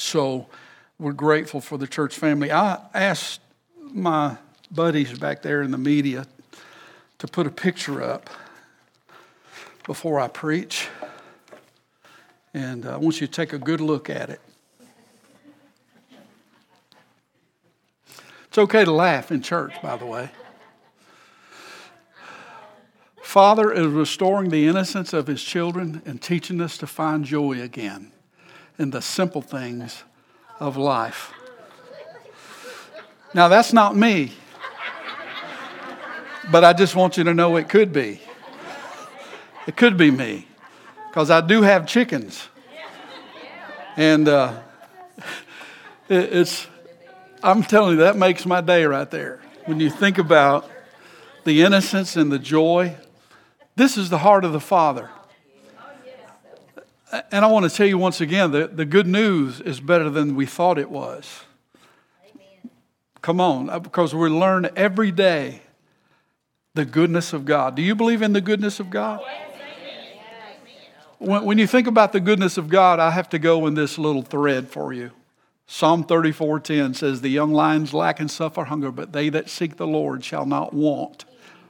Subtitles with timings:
[0.00, 0.46] So
[0.98, 2.50] we're grateful for the church family.
[2.50, 3.42] I asked
[3.78, 4.38] my
[4.70, 6.26] buddies back there in the media
[7.18, 8.30] to put a picture up
[9.84, 10.88] before I preach.
[12.54, 14.40] And uh, I want you to take a good look at it.
[18.48, 20.30] It's okay to laugh in church, by the way.
[23.22, 28.12] Father is restoring the innocence of his children and teaching us to find joy again
[28.80, 30.04] in the simple things
[30.58, 31.34] of life.
[33.34, 34.32] Now, that's not me,
[36.50, 38.22] but I just want you to know it could be.
[39.66, 40.46] It could be me,
[41.10, 42.48] because I do have chickens.
[43.98, 44.58] And uh,
[46.08, 46.66] it, it's,
[47.42, 49.42] I'm telling you, that makes my day right there.
[49.66, 50.70] When you think about
[51.44, 52.96] the innocence and the joy,
[53.76, 55.10] this is the heart of the Father.
[57.12, 60.36] And I want to tell you once again that the good news is better than
[60.36, 61.42] we thought it was.
[63.22, 65.62] Come on, uh, because we learn every day
[66.74, 67.74] the goodness of God.
[67.74, 69.20] Do you believe in the goodness of God?
[71.18, 73.98] When, when you think about the goodness of God, I have to go in this
[73.98, 75.10] little thread for you.
[75.66, 79.86] Psalm 34:10 says, "The young lions lack and suffer hunger, but they that seek the
[79.86, 81.24] Lord shall not want,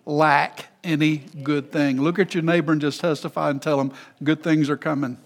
[0.06, 4.42] lack any good thing." Look at your neighbor and just testify and tell them, "Good
[4.42, 5.18] things are coming."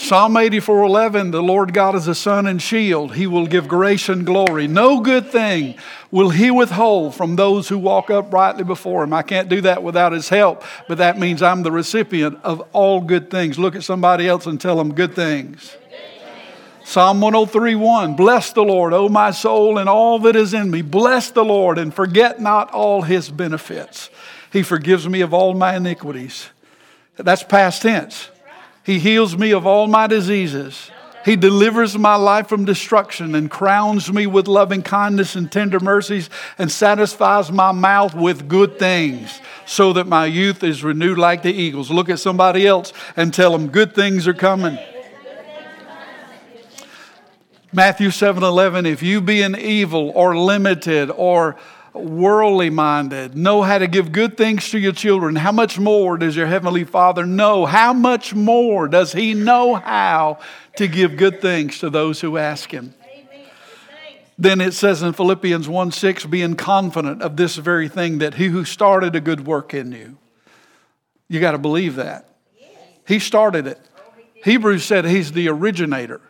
[0.00, 3.16] Psalm 84:11 The Lord God is a sun and shield.
[3.16, 4.66] He will give grace and glory.
[4.66, 5.74] No good thing
[6.10, 9.12] will he withhold from those who walk uprightly before him.
[9.12, 13.02] I can't do that without his help but that means I'm the recipient of all
[13.02, 13.58] good things.
[13.58, 15.76] Look at somebody else and tell them good things.
[16.82, 20.80] Psalm 103 1 Bless the Lord O my soul and all that is in me.
[20.80, 24.08] Bless the Lord and forget not all his benefits.
[24.50, 26.48] He forgives me of all my iniquities.
[27.16, 28.30] That's past tense
[28.84, 30.90] he heals me of all my diseases.
[31.24, 36.30] He delivers my life from destruction and crowns me with loving kindness and tender mercies
[36.56, 41.52] and satisfies my mouth with good things so that my youth is renewed like the
[41.52, 41.90] eagles.
[41.90, 44.78] Look at somebody else and tell them good things are coming.
[47.72, 51.56] Matthew 7:11 if you being evil or limited or
[51.92, 56.36] worldly minded, know how to give good things to your children, how much more does
[56.36, 57.66] your Heavenly Father know?
[57.66, 60.38] How much more does He know how
[60.76, 62.94] to give good things to those who ask Him?
[64.38, 68.46] Then it says in Philippians 1 6, being confident of this very thing, that He
[68.46, 70.16] who started a good work in you,
[71.28, 72.28] you got to believe that.
[73.06, 73.80] He started it.
[74.44, 76.20] Hebrews said He's the originator.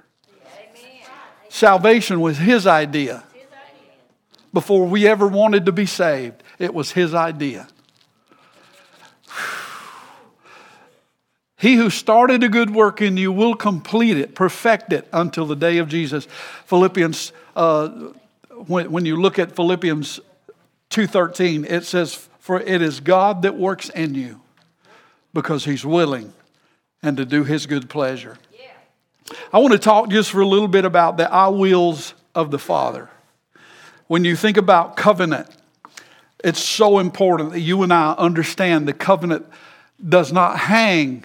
[1.48, 3.24] Salvation was His idea
[4.52, 6.42] before we ever wanted to be saved.
[6.58, 7.68] It was his idea.
[11.56, 15.54] He who started a good work in you will complete it, perfect it until the
[15.54, 16.26] day of Jesus.
[16.64, 17.88] Philippians, uh,
[18.66, 20.20] when, when you look at Philippians
[20.88, 24.40] 2.13, it says, For it is God that works in you
[25.34, 26.32] because he's willing
[27.02, 28.38] and to do his good pleasure.
[28.58, 29.36] Yeah.
[29.52, 32.58] I want to talk just for a little bit about the I wills of the
[32.58, 33.10] Father
[34.10, 35.46] when you think about covenant,
[36.42, 39.46] it's so important that you and I understand the covenant
[40.08, 41.22] does not hang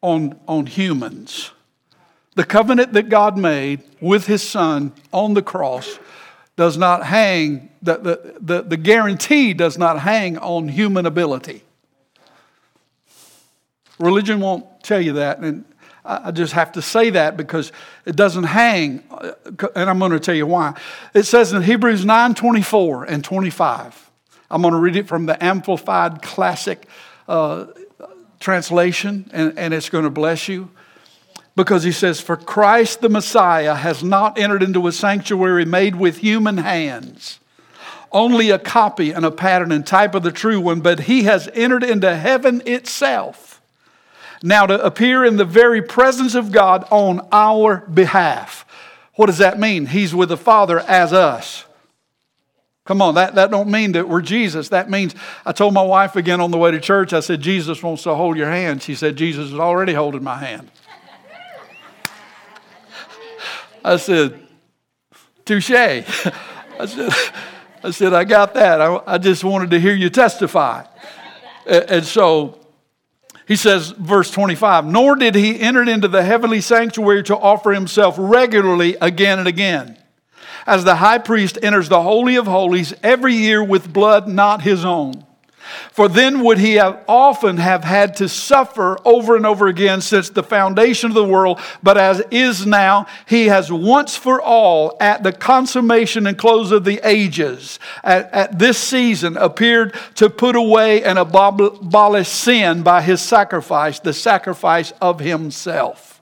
[0.00, 1.50] on, on humans.
[2.34, 5.98] The covenant that God made with his son on the cross
[6.56, 11.64] does not hang, the, the, the, the guarantee does not hang on human ability.
[13.98, 15.66] Religion won't tell you that, and
[16.06, 17.72] I just have to say that because
[18.04, 19.32] it doesn't hang, uh,
[19.74, 20.78] and I'm going to tell you why.
[21.14, 24.10] It says in Hebrews 9 24 and 25.
[24.50, 26.86] I'm going to read it from the Amplified Classic
[27.26, 27.66] uh,
[28.38, 30.70] translation, and, and it's going to bless you.
[31.56, 36.18] Because he says, For Christ the Messiah has not entered into a sanctuary made with
[36.18, 37.40] human hands,
[38.12, 41.48] only a copy and a pattern and type of the true one, but he has
[41.54, 43.55] entered into heaven itself
[44.42, 48.64] now to appear in the very presence of God on our behalf.
[49.14, 49.86] What does that mean?
[49.86, 51.64] He's with the Father as us.
[52.84, 54.68] Come on, that, that don't mean that we're Jesus.
[54.68, 57.82] That means, I told my wife again on the way to church, I said, Jesus
[57.82, 58.82] wants to hold your hand.
[58.82, 60.70] She said, Jesus is already holding my hand.
[63.84, 64.40] I said,
[65.44, 65.70] touche.
[65.70, 66.02] I
[66.86, 67.12] said,
[67.82, 68.80] I said, I got that.
[68.80, 70.84] I, I just wanted to hear you testify.
[71.66, 72.65] And so
[73.46, 78.16] he says, verse 25, nor did he enter into the heavenly sanctuary to offer himself
[78.18, 79.96] regularly again and again,
[80.66, 84.84] as the high priest enters the Holy of Holies every year with blood not his
[84.84, 85.24] own.
[85.92, 90.28] For then would he have often have had to suffer over and over again since
[90.28, 95.22] the foundation of the world, but as is now, he has once for all, at
[95.22, 101.02] the consummation and close of the ages, at, at this season, appeared to put away
[101.02, 106.20] and abolish sin by his sacrifice, the sacrifice of himself,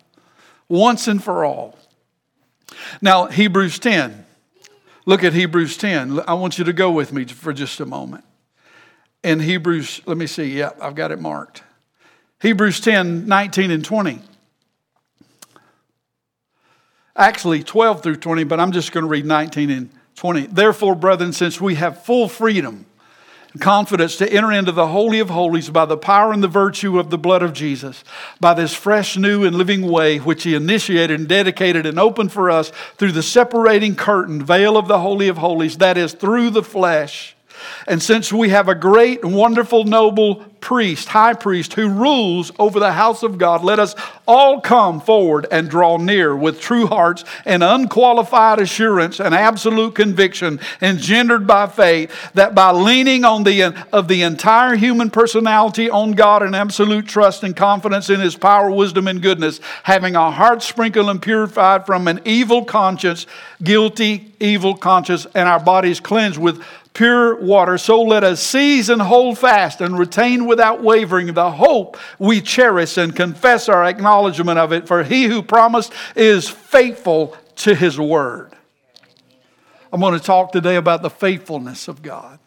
[0.69, 1.79] once and for all.
[3.03, 4.25] Now, Hebrews 10.
[5.07, 6.21] Look at Hebrews 10.
[6.27, 8.25] I want you to go with me for just a moment
[9.25, 11.63] in Hebrews, let me see, yeah, I've got it marked.
[12.41, 14.21] Hebrews 10, 19 and 20.
[17.17, 20.47] Actually, 12 through 20, but I'm just going to read 19 and 20.
[20.47, 22.85] Therefore, brethren, since we have full freedom
[23.53, 26.99] and confidence to enter into the Holy of Holies by the power and the virtue
[26.99, 28.05] of the blood of Jesus,
[28.41, 32.51] by this fresh, new, and living way which He initiated and dedicated and opened for
[32.51, 36.65] us through the separating curtain, veil of the Holy of Holies, that is, through the
[36.65, 37.34] flesh
[37.87, 42.93] and since we have a great, wonderful, noble priest, high priest, who rules over the
[42.93, 43.95] house of God, let us
[44.27, 50.59] all come forward and draw near with true hearts and unqualified assurance and absolute conviction
[50.81, 53.63] engendered by faith, that by leaning on the
[53.93, 58.71] of the entire human personality on God and absolute trust and confidence in his power,
[58.71, 63.27] wisdom, and goodness, having our hearts sprinkled and purified from an evil conscience,
[63.63, 66.65] guilty, evil conscience, and our bodies cleansed with
[66.95, 67.77] pure water.
[67.77, 72.97] So let us seize and hold fast and retain without wavering the hope we cherish
[72.97, 74.87] and confess our acknowledgement of it.
[74.87, 78.53] For he who promised is faithful to his word.
[79.93, 82.39] I'm going to talk today about the faithfulness of God.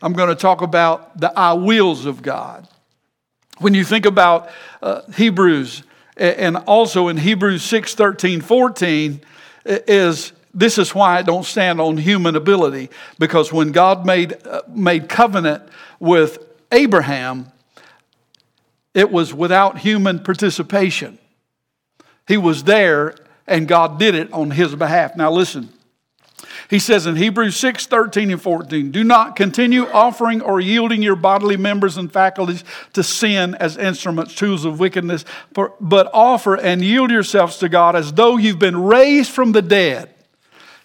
[0.00, 2.68] I'm going to talk about the I wills of God.
[3.58, 4.50] When you think about
[4.80, 5.82] uh, Hebrews,
[6.16, 9.20] and also in Hebrews 6 13, 14,
[9.64, 14.62] is this is why I don't stand on human ability, because when God made, uh,
[14.68, 15.62] made covenant
[16.00, 17.52] with Abraham,
[18.92, 21.18] it was without human participation.
[22.26, 23.14] He was there
[23.46, 25.16] and God did it on his behalf.
[25.16, 25.70] Now listen.
[26.68, 31.16] He says in Hebrews 6 13 and 14, do not continue offering or yielding your
[31.16, 37.10] bodily members and faculties to sin as instruments, tools of wickedness, but offer and yield
[37.10, 40.12] yourselves to God as though you've been raised from the dead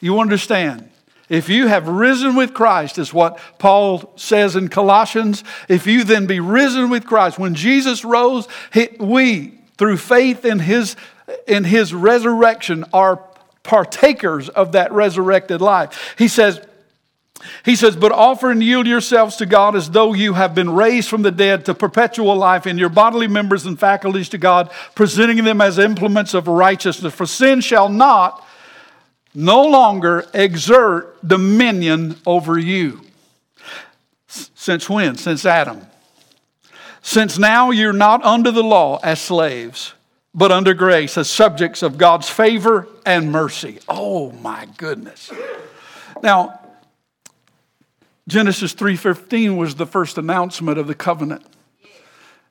[0.04, 0.90] you understand.
[1.30, 6.26] If you have risen with Christ, is what Paul says in Colossians, if you then
[6.26, 8.48] be risen with Christ, when Jesus rose,
[9.00, 10.98] we, through faith in his,
[11.48, 13.24] in his resurrection, are
[13.64, 16.16] partakers of that resurrected life.
[16.18, 16.60] He says,
[17.64, 21.10] he says, but offer and yield yourselves to God as though you have been raised
[21.10, 25.44] from the dead to perpetual life in your bodily members and faculties to God, presenting
[25.46, 27.14] them as implements of righteousness.
[27.14, 28.43] For sin shall not
[29.34, 33.02] no longer exert dominion over you.
[34.28, 35.16] Since when?
[35.16, 35.86] Since Adam.
[37.02, 39.94] Since now you're not under the law as slaves,
[40.34, 43.80] but under grace as subjects of God's favor and mercy.
[43.90, 45.32] Oh my goodness.
[46.22, 46.60] Now,
[48.28, 51.46] Genesis 3:15 was the first announcement of the covenant.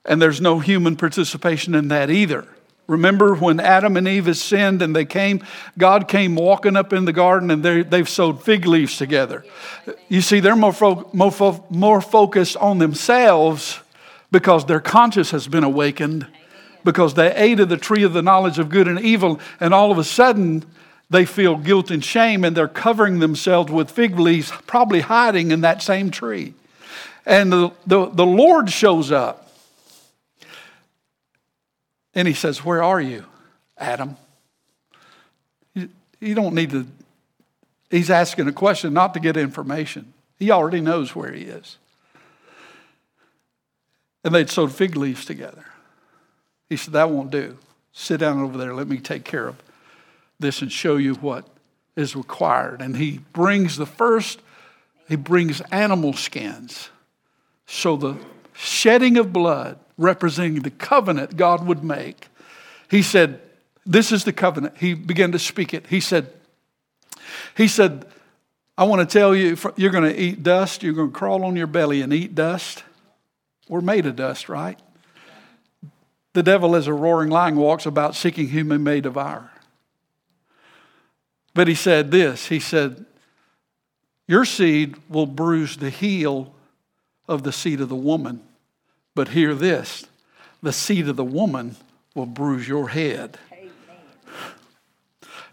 [0.04, 2.46] And there's no human participation in that either.
[2.92, 5.42] Remember when Adam and Eve has sinned and they came,
[5.78, 9.46] God came walking up in the garden and they've sewed fig leaves together.
[10.10, 13.80] You see, they're more, fo- more, fo- more focused on themselves
[14.30, 16.26] because their conscience has been awakened
[16.84, 19.90] because they ate of the tree of the knowledge of good and evil, and all
[19.90, 20.62] of a sudden
[21.08, 25.62] they feel guilt and shame and they're covering themselves with fig leaves, probably hiding in
[25.62, 26.52] that same tree.
[27.24, 29.41] And the, the, the Lord shows up
[32.14, 33.24] and he says, Where are you,
[33.78, 34.16] Adam?
[35.74, 36.86] You, don't need to.
[37.90, 40.12] He's asking a question not to get information.
[40.38, 41.78] He already knows where he is.
[44.24, 45.64] And they'd sewed fig leaves together.
[46.68, 47.58] He said, That won't do.
[47.92, 48.74] Sit down over there.
[48.74, 49.56] Let me take care of
[50.38, 51.46] this and show you what
[51.96, 52.80] is required.
[52.80, 54.40] And he brings the first,
[55.08, 56.90] he brings animal skins.
[57.66, 58.16] So the
[58.52, 62.28] shedding of blood representing the covenant God would make.
[62.90, 63.40] He said,
[63.84, 64.78] This is the covenant.
[64.78, 65.86] He began to speak it.
[65.88, 66.32] He said,
[67.56, 68.06] He said,
[68.76, 71.56] I want to tell you, you're going to eat dust, you're going to crawl on
[71.56, 72.84] your belly and eat dust.
[73.68, 74.78] We're made of dust, right?
[76.32, 79.50] The devil, as a roaring lion, walks about seeking whom he may devour.
[81.54, 83.04] But he said this He said,
[84.26, 86.54] Your seed will bruise the heel
[87.28, 88.42] of the seed of the woman.
[89.14, 90.06] But hear this
[90.62, 91.76] the seed of the woman
[92.14, 93.38] will bruise your head.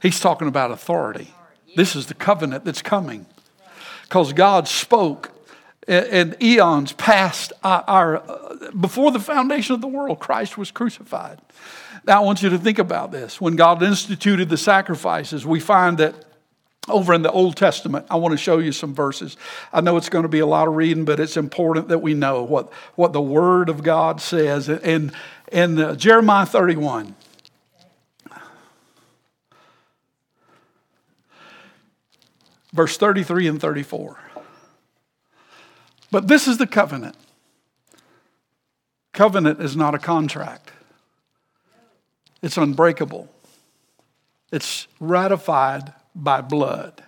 [0.02, 1.34] He's talking about authority.
[1.76, 3.26] This is the covenant that's coming.
[4.04, 5.32] Because God spoke
[5.88, 11.40] and eons past our, our uh, before the foundation of the world, Christ was crucified.
[12.06, 13.42] Now, I want you to think about this.
[13.42, 16.14] When God instituted the sacrifices, we find that
[16.90, 19.38] over in the Old Testament, I want to show you some verses.
[19.72, 22.14] I know it's going to be a lot of reading, but it's important that we
[22.14, 24.70] know what, what the Word of God says.
[24.70, 25.12] In,
[25.52, 27.16] in uh, Jeremiah 31,
[32.74, 34.20] verse 33 and 34.
[36.12, 37.16] But this is the covenant.
[39.14, 40.72] Covenant is not a contract,
[42.42, 43.28] it's unbreakable,
[44.52, 47.04] it's ratified by blood.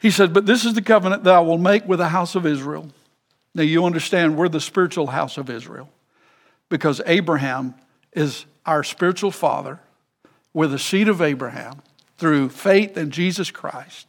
[0.00, 2.44] He said, But this is the covenant that I will make with the house of
[2.44, 2.90] Israel.
[3.54, 5.88] Now you understand we're the spiritual house of Israel
[6.68, 7.74] because Abraham
[8.12, 9.80] is our spiritual father.
[10.52, 11.82] We're the seed of Abraham
[12.18, 14.06] through faith in Jesus Christ.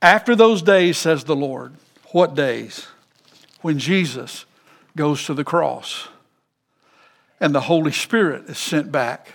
[0.00, 1.74] After those days, says the Lord,
[2.12, 2.86] what days?
[3.62, 4.44] When Jesus
[4.96, 6.08] goes to the cross
[7.40, 9.32] and the Holy Spirit is sent back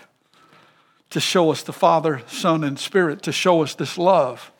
[1.14, 4.50] to show us the Father, Son, and Spirit, to show us this love.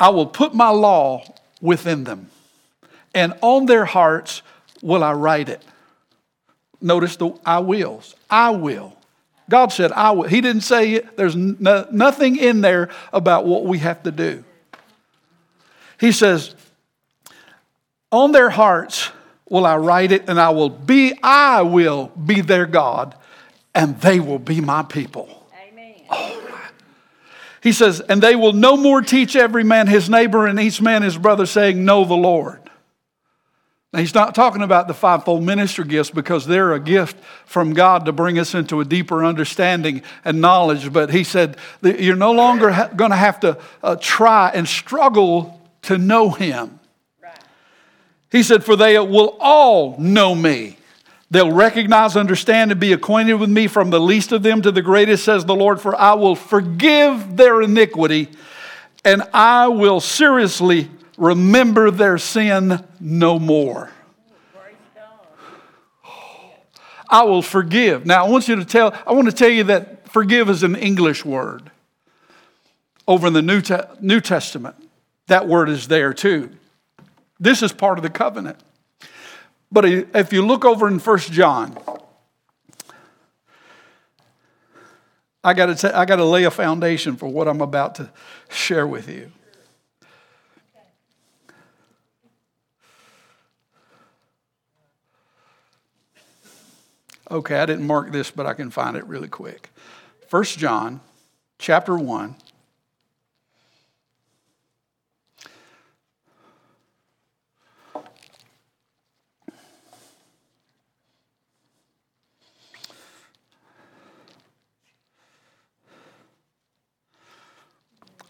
[0.00, 1.22] I will put my law
[1.60, 2.30] within them,
[3.14, 4.42] and on their hearts
[4.82, 5.62] will I write it.
[6.80, 8.16] Notice the I wills.
[8.28, 8.96] I will.
[9.48, 10.24] God said, I will.
[10.24, 11.16] He didn't say it.
[11.16, 14.42] There's no, nothing in there about what we have to do.
[16.00, 16.56] He says,
[18.10, 19.12] On their hearts
[19.48, 23.14] will I write it, and I will be, I will be their God,
[23.76, 25.46] and they will be my people.
[25.68, 25.94] Amen.
[27.62, 31.02] He says, And they will no more teach every man his neighbor and each man
[31.02, 32.58] his brother, saying, Know the Lord.
[33.92, 38.06] Now, he's not talking about the fivefold ministry gifts because they're a gift from God
[38.06, 40.92] to bring us into a deeper understanding and knowledge.
[40.92, 45.60] But he said, You're no longer ha- going to have to uh, try and struggle
[45.82, 46.80] to know him.
[48.32, 50.78] He said, For they will all know me.
[51.30, 54.82] They'll recognize, understand, and be acquainted with me from the least of them to the
[54.82, 58.30] greatest, says the Lord, for I will forgive their iniquity
[59.06, 63.90] and I will seriously remember their sin no more.
[67.08, 68.04] I will forgive.
[68.04, 70.74] Now, I want you to tell, I want to tell you that forgive is an
[70.74, 71.70] English word.
[73.06, 74.74] Over in the New, Te- New Testament,
[75.28, 76.50] that word is there too.
[77.38, 78.58] This is part of the covenant.
[79.70, 81.78] But if you look over in First John,
[85.42, 88.10] I got to I got to lay a foundation for what I'm about to
[88.48, 89.30] share with you.
[97.30, 99.70] Okay, I didn't mark this, but I can find it really quick.
[100.28, 101.00] First John
[101.58, 102.36] chapter 1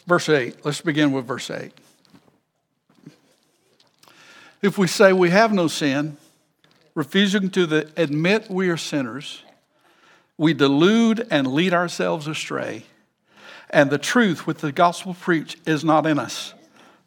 [0.06, 0.64] Verse 8.
[0.64, 1.72] Let's begin with verse 8.
[4.62, 6.16] If we say we have no sin,
[6.94, 9.42] refusing to admit we are sinners,
[10.38, 12.84] we delude and lead ourselves astray,
[13.70, 16.54] and the truth which the gospel preach is not in us,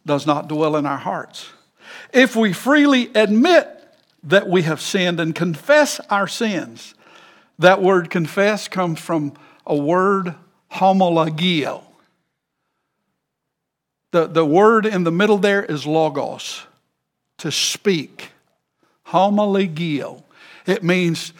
[0.05, 1.49] does not dwell in our hearts.
[2.13, 3.67] If we freely admit
[4.23, 6.93] that we have sinned and confess our sins,
[7.57, 9.33] that word confess comes from
[9.65, 10.35] a word
[10.73, 11.83] homologeo.
[14.11, 16.65] The, the word in the middle there is logos,
[17.37, 18.31] to speak.
[19.07, 20.23] Homologeo.
[20.65, 21.33] It means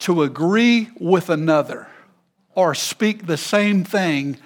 [0.00, 1.86] to agree with another
[2.54, 4.36] or speak the same thing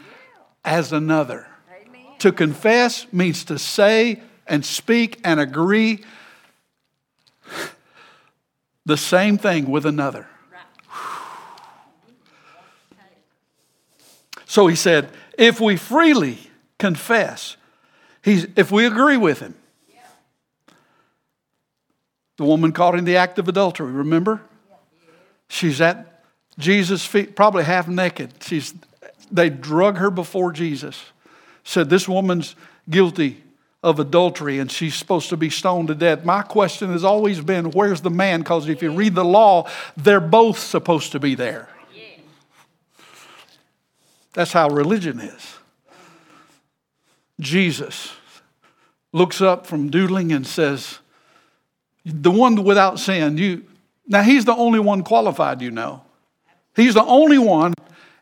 [0.65, 1.47] as another.
[1.69, 2.05] Amen.
[2.19, 6.05] To confess means to say and speak and agree
[8.85, 10.29] the same thing with another.
[14.45, 16.39] So he said, if we freely
[16.79, 17.57] confess.
[18.23, 19.55] He's, if we agree with him.
[22.37, 24.43] The woman caught in the act of adultery, remember?
[25.49, 26.23] She's at
[26.59, 28.33] Jesus' feet, probably half naked.
[28.43, 28.75] She's,
[29.31, 31.03] they drug her before Jesus.
[31.65, 32.55] Said, This woman's
[32.89, 33.43] guilty
[33.83, 36.25] of adultery and she's supposed to be stoned to death.
[36.25, 38.41] My question has always been, Where's the man?
[38.41, 41.69] Because if you read the law, they're both supposed to be there.
[44.35, 45.55] That's how religion is.
[47.41, 48.13] Jesus
[49.13, 50.99] looks up from doodling and says,
[52.05, 53.65] The one without sin, you.
[54.09, 56.03] Now, he's the only one qualified, you know.
[56.77, 57.75] He's the only one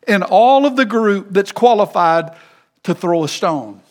[0.07, 2.35] in all of the group that's qualified
[2.83, 3.81] to throw a stone.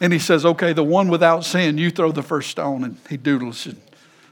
[0.00, 2.82] And he says, Okay, the one without sin, you throw the first stone.
[2.82, 3.66] And he doodles.
[3.66, 3.80] And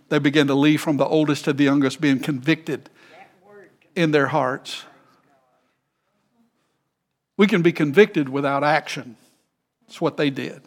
[0.09, 2.91] they begin to leave from the oldest to the youngest, being convicted
[3.95, 4.85] in their hearts.
[7.41, 9.17] We can be convicted without action.
[9.87, 10.61] That's what they did.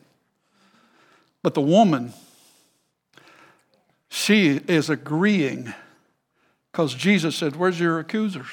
[1.44, 2.14] But the woman,
[4.10, 5.72] she is agreeing
[6.72, 8.48] because Jesus said, Where's your accusers?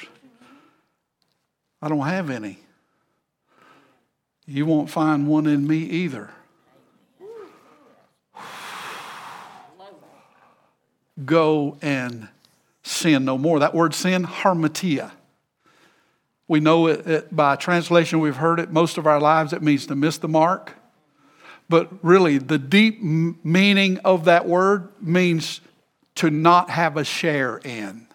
[1.81, 2.59] I don't have any.
[4.45, 6.29] You won't find one in me either.
[11.25, 12.27] Go and
[12.83, 13.57] sin no more.
[13.57, 15.09] That word sin, harmatia.
[16.51, 19.85] We know it, it, by translation, we've heard it most of our lives, it means
[19.85, 20.75] to miss the mark.
[21.69, 25.61] But really, the deep meaning of that word means
[26.15, 28.05] to not have a share in.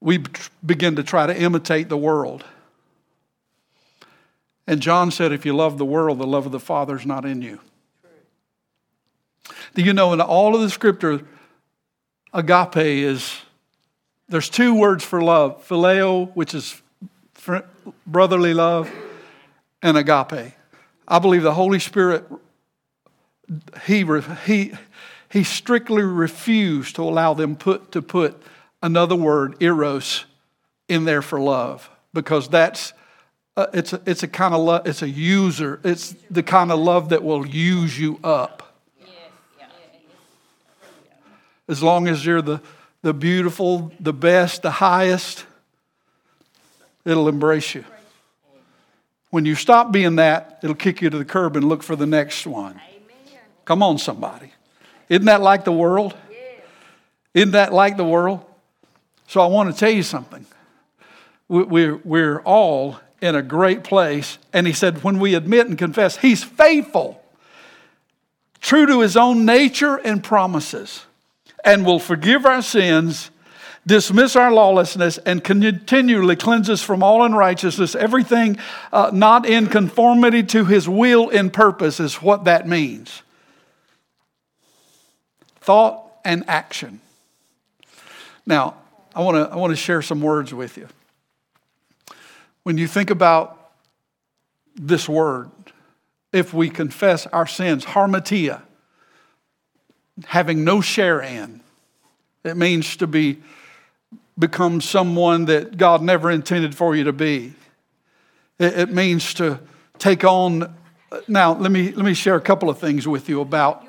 [0.00, 0.24] we
[0.66, 2.44] begin to try to imitate the world.
[4.66, 7.24] And John said, if you love the world, the love of the Father is not
[7.24, 7.60] in you.
[9.76, 11.24] Do you know in all of the scripture,
[12.34, 13.40] agape is,
[14.28, 16.82] there's two words for love phileo, which is
[18.06, 18.90] brotherly love,
[19.82, 20.52] and agape.
[21.06, 22.24] I believe the Holy Spirit,
[23.86, 24.04] he,
[24.46, 24.72] he,
[25.30, 28.42] he strictly refused to allow them put, to put
[28.82, 30.24] another word, eros,
[30.88, 32.92] in there for love because that's
[33.56, 35.80] uh, it's a, it's a kind of love, it's a user.
[35.84, 38.73] It's the kind of love that will use you up.
[41.68, 42.60] As long as you're the,
[43.02, 45.46] the beautiful, the best, the highest,
[47.04, 47.84] it'll embrace you.
[49.30, 52.06] When you stop being that, it'll kick you to the curb and look for the
[52.06, 52.80] next one.
[53.64, 54.52] Come on, somebody.
[55.08, 56.14] Isn't that like the world?
[57.32, 58.44] Isn't that like the world?
[59.26, 60.46] So I want to tell you something.
[61.48, 64.38] We're, we're all in a great place.
[64.52, 67.22] And he said, when we admit and confess, he's faithful,
[68.60, 71.06] true to his own nature and promises,
[71.64, 73.30] and will forgive our sins,
[73.86, 77.94] dismiss our lawlessness, and continually cleanse us from all unrighteousness.
[77.94, 78.58] Everything
[78.92, 83.22] uh, not in conformity to his will and purpose is what that means.
[85.60, 87.00] Thought and action.
[88.46, 88.74] Now,
[89.14, 90.88] I want to I want to share some words with you.
[92.64, 93.72] When you think about
[94.74, 95.50] this word,
[96.32, 98.62] if we confess our sins, harmatia,
[100.26, 101.60] having no share in,
[102.44, 103.38] it means to be
[104.38, 107.54] become someone that God never intended for you to be.
[108.58, 109.60] It, it means to
[109.98, 110.74] take on.
[111.28, 113.84] Now, let me let me share a couple of things with you about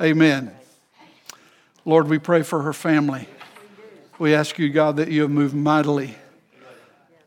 [0.00, 0.52] Amen.
[1.84, 3.26] Lord, we pray for her family.
[4.20, 6.14] We ask you, God, that you have moved mightily.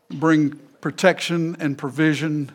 [0.10, 2.49] Bring protection and provision.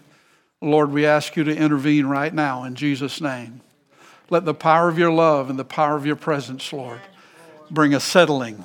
[0.61, 3.61] Lord, we ask you to intervene right now in Jesus' name.
[4.31, 7.01] Let the power of your love and the power of your presence, Lord,
[7.71, 8.65] bring a settling,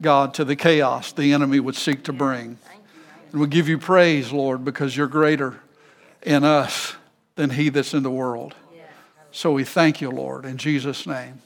[0.00, 2.58] God, to the chaos the enemy would seek to bring.
[3.32, 5.60] And we give you praise, Lord, because you're greater
[6.22, 6.94] in us
[7.34, 8.54] than he that's in the world.
[9.32, 11.42] So we thank you, Lord, in Jesus' name.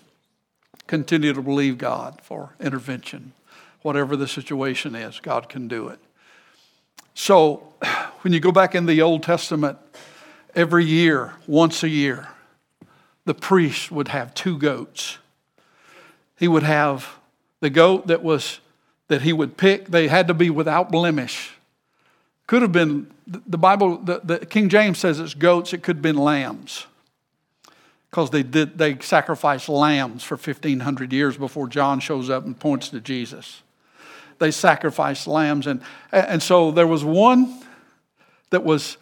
[0.86, 3.32] Continue to believe God for intervention.
[3.82, 5.98] Whatever the situation is, God can do it.
[7.14, 7.74] So
[8.20, 9.78] when you go back in the Old Testament,
[10.54, 12.28] every year, once a year,
[13.24, 15.18] the priest would have two goats.
[16.38, 17.16] He would have
[17.60, 18.60] the goat that was
[19.08, 21.54] that he would pick, they had to be without blemish.
[22.46, 26.02] Could have been the Bible, the, the King James says it's goats, it could have
[26.02, 26.86] been lambs
[28.10, 32.88] because they did they sacrificed lambs for 1500 years before John shows up and points
[32.90, 33.62] to Jesus.
[34.40, 37.62] They sacrificed lambs and and so there was one
[38.50, 38.96] that was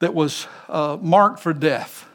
[0.00, 2.08] that was uh, marked for death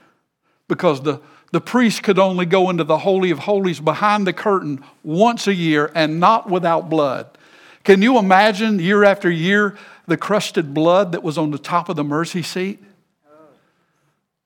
[0.67, 4.83] because the the priest could only go into the holy of holies behind the curtain
[5.03, 7.37] once a year and not without blood.
[7.83, 11.95] Can you imagine year after year the crusted blood that was on the top of
[11.95, 12.83] the mercy seat?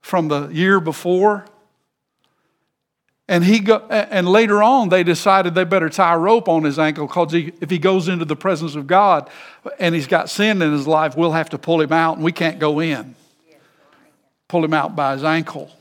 [0.05, 1.45] from the year before.
[3.27, 6.77] And he go, and later on they decided they better tie a rope on his
[6.77, 9.29] ankle because if he goes into the presence of God
[9.79, 12.31] and he's got sin in his life, we'll have to pull him out and we
[12.31, 13.15] can't go in.
[14.47, 15.71] Pull him out by his ankle.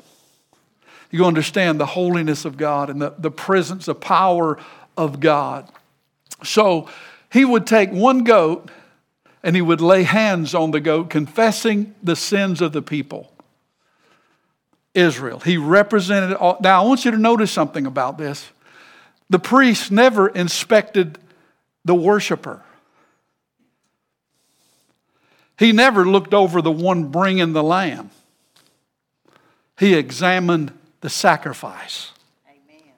[1.11, 4.59] You understand the holiness of God and the, the presence, the power
[4.97, 5.69] of God.
[6.43, 6.89] So
[7.31, 8.71] he would take one goat
[9.43, 13.34] and he would lay hands on the goat, confessing the sins of the people.
[14.95, 15.41] Israel.
[15.41, 16.57] He represented all.
[16.61, 18.49] Now, I want you to notice something about this.
[19.29, 21.19] The priest never inspected
[21.85, 22.63] the worshiper.
[25.59, 28.11] He never looked over the one bringing the lamb.
[29.79, 32.13] He examined the sacrifice.
[32.49, 32.93] Amen.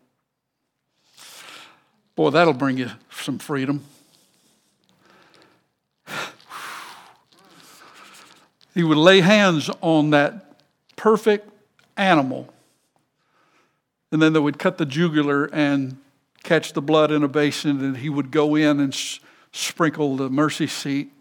[2.15, 3.85] Boy, that'll bring you some freedom.
[8.75, 10.61] He would lay hands on that
[10.97, 11.49] perfect
[11.97, 12.53] animal,
[14.13, 15.97] and then they would cut the jugular and
[16.43, 18.95] catch the blood in a basin, and he would go in and
[19.53, 21.13] sprinkle the mercy seat,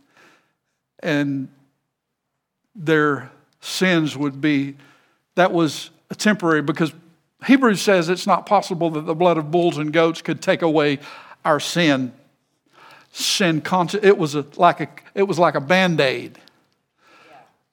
[1.00, 1.48] and
[2.76, 4.76] their sins would be
[5.36, 6.94] that was a temporary because
[7.46, 11.00] Hebrews says it's not possible that the blood of bulls and goats could take away
[11.44, 12.14] our sin.
[13.12, 13.62] Sin.
[14.02, 16.38] It was a, like a it was like a band aid,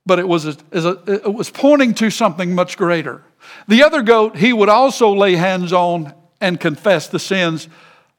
[0.05, 3.23] but it was a, it was pointing to something much greater.
[3.69, 7.69] The other goat he would also lay hands on and confess the sins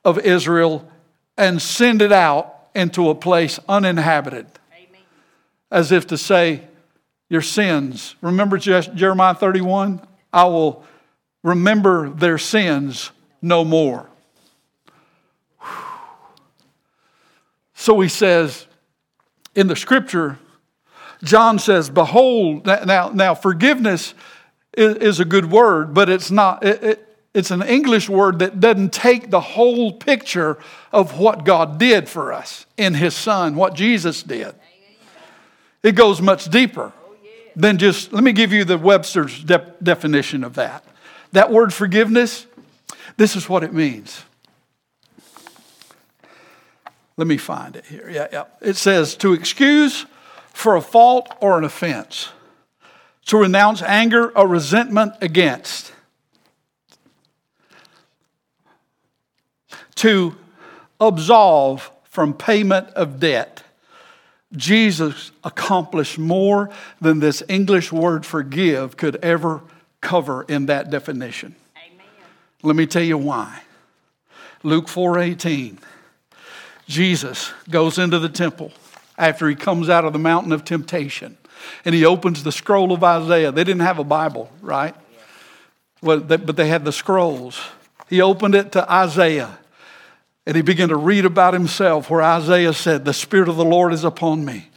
[0.05, 0.89] of Israel
[1.37, 5.01] and send it out into a place uninhabited, Amen.
[5.71, 6.63] as if to say,
[7.29, 8.15] your sins.
[8.21, 10.01] Remember Jeremiah 31?
[10.31, 10.83] I will
[11.41, 14.07] remember their sins no more.
[17.73, 18.67] So he says
[19.55, 20.37] in the scripture,
[21.23, 24.13] John says, Behold, now, now forgiveness
[24.75, 28.59] is, is a good word, but it's not, it, it, it's an English word that
[28.59, 30.57] doesn't take the whole picture
[30.91, 34.53] of what God did for us in His Son, what Jesus did.
[35.81, 36.91] It goes much deeper
[37.55, 40.85] than just, let me give you the Webster's de- definition of that.
[41.31, 42.45] That word forgiveness,
[43.17, 44.23] this is what it means.
[47.15, 48.09] Let me find it here.
[48.09, 48.45] Yeah, yeah.
[48.61, 50.05] It says to excuse
[50.53, 52.29] for a fault or an offense,
[53.25, 55.91] to renounce anger or resentment against,
[59.95, 60.35] to
[61.01, 63.63] absolve from payment of debt
[64.55, 66.69] Jesus accomplished more
[67.01, 69.61] than this English word forgive could ever
[70.01, 71.55] cover in that definition.
[71.75, 72.05] Amen.
[72.61, 73.61] Let me tell you why.
[74.61, 75.79] Luke 4:18.
[76.87, 78.71] Jesus goes into the temple
[79.17, 81.37] after he comes out of the mountain of temptation
[81.85, 83.51] and he opens the scroll of Isaiah.
[83.51, 84.95] They didn't have a Bible, right?
[86.01, 87.59] Well, but they had the scrolls.
[88.09, 89.57] He opened it to Isaiah
[90.45, 93.93] and he began to read about himself, where Isaiah said, The Spirit of the Lord
[93.93, 94.69] is upon me,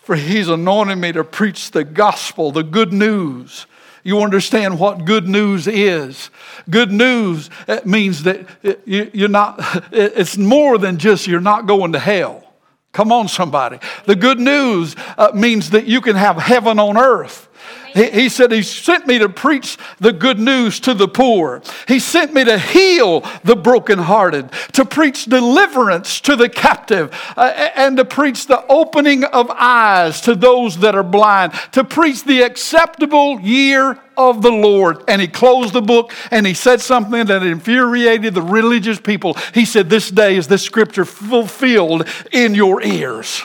[0.00, 3.66] for he's anointed me to preach the gospel, the good news.
[4.02, 6.30] You understand what good news is.
[6.70, 7.50] Good news
[7.84, 8.46] means that
[8.86, 9.60] you're not,
[9.92, 12.49] it's more than just you're not going to hell.
[12.92, 13.78] Come on, somebody.
[14.06, 17.48] The good news uh, means that you can have heaven on earth.
[17.92, 21.62] He, he said, He sent me to preach the good news to the poor.
[21.88, 27.96] He sent me to heal the brokenhearted, to preach deliverance to the captive, uh, and
[27.96, 33.40] to preach the opening of eyes to those that are blind, to preach the acceptable
[33.40, 35.02] year of the Lord.
[35.08, 39.34] And he closed the book and he said something that infuriated the religious people.
[39.54, 43.44] He said, This day is this scripture fulfilled in your ears.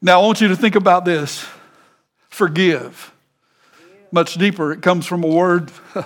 [0.00, 1.44] Now, I want you to think about this
[2.28, 3.12] forgive.
[4.12, 5.70] Much deeper, it comes from a word,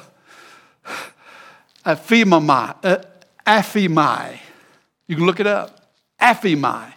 [1.85, 2.77] aphimai.
[2.83, 2.99] Uh,
[3.47, 4.39] aphimai.
[5.07, 5.93] You can look it up.
[6.21, 6.95] Aphimai.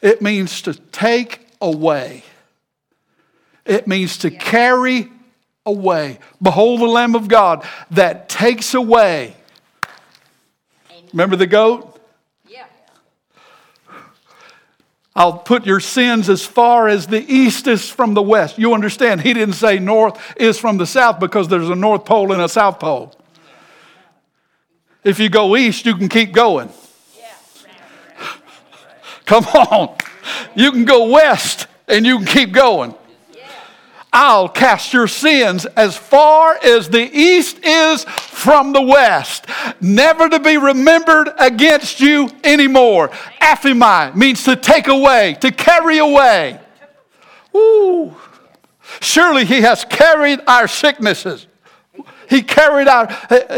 [0.00, 2.22] It means to take away.
[3.64, 5.10] It means to carry
[5.66, 6.18] away.
[6.40, 9.34] Behold the Lamb of God that takes away.
[11.12, 11.87] Remember the goat?
[15.18, 18.56] I'll put your sins as far as the east is from the west.
[18.56, 19.20] You understand?
[19.20, 22.48] He didn't say north is from the south because there's a north pole and a
[22.48, 23.12] south pole.
[25.02, 26.70] If you go east, you can keep going.
[29.26, 29.96] Come on.
[30.54, 32.94] You can go west and you can keep going.
[34.12, 39.46] I'll cast your sins as far as the east is from the west,
[39.80, 43.10] never to be remembered against you anymore.
[43.40, 46.58] Aphimai means to take away, to carry away.
[47.52, 48.16] Woo.
[49.00, 51.46] Surely he has carried our sicknesses.
[52.28, 53.08] He carried our,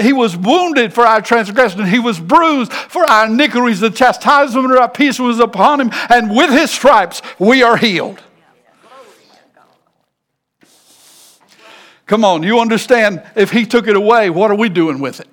[0.00, 1.84] he was wounded for our transgression.
[1.86, 3.80] He was bruised for our iniquities.
[3.80, 8.20] The chastisement of our peace was upon him, and with his stripes we are healed.
[12.11, 15.29] Come on, you understand if he took it away, what are we doing with it?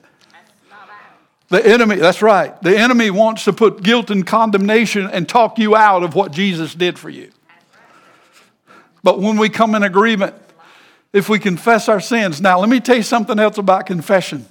[1.50, 2.62] The enemy, that's right.
[2.62, 6.76] The enemy wants to put guilt and condemnation and talk you out of what Jesus
[6.76, 7.32] did for you.
[9.02, 10.36] But when we come in agreement,
[11.13, 14.46] if we confess our sins, now let me tell you something else about confession.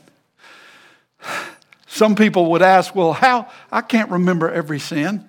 [1.87, 3.49] Some people would ask, well, how?
[3.71, 5.29] I can't remember every sin.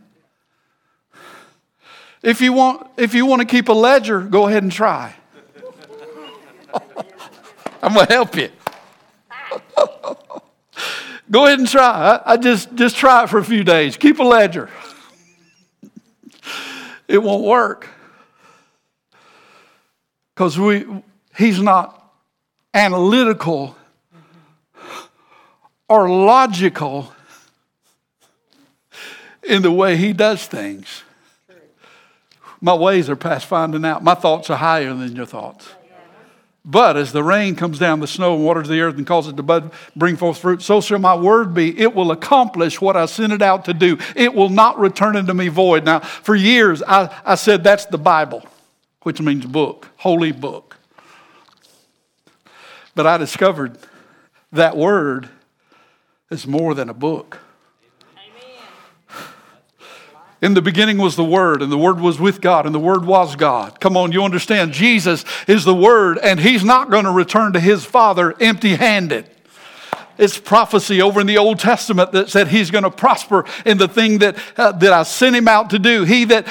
[2.23, 5.13] If you want, if you want to keep a ledger, go ahead and try.
[7.81, 8.49] I'm going to help you.
[11.31, 11.83] go ahead and try.
[11.83, 13.97] I, I just, just try it for a few days.
[13.97, 14.69] Keep a ledger.
[17.07, 17.87] it won't work.
[20.33, 20.85] Because we,
[21.35, 22.13] he's not
[22.73, 23.75] analytical
[25.89, 27.11] or logical
[29.43, 31.03] in the way he does things.
[32.59, 34.03] My ways are past finding out.
[34.03, 35.69] My thoughts are higher than your thoughts.
[36.69, 39.37] But as the rain comes down, the snow and waters the earth and causes it
[39.37, 41.79] to bud, bring forth fruit, so shall my word be.
[41.79, 43.97] It will accomplish what I sent it out to do.
[44.17, 45.85] It will not return unto me void.
[45.85, 48.45] Now, for years, I, I said that's the Bible,
[49.03, 50.75] which means book, holy book.
[52.95, 53.77] But I discovered
[54.51, 55.29] that word
[56.29, 57.39] is more than a book.
[60.41, 63.05] In the beginning was the Word, and the Word was with God, and the Word
[63.05, 63.79] was God.
[63.79, 64.71] Come on, you understand?
[64.71, 69.29] Jesus is the Word, and He's not going to return to His Father empty handed.
[70.17, 73.87] It's prophecy over in the Old Testament that said he's going to prosper in the
[73.87, 76.03] thing that, uh, that I sent him out to do.
[76.03, 76.47] He that,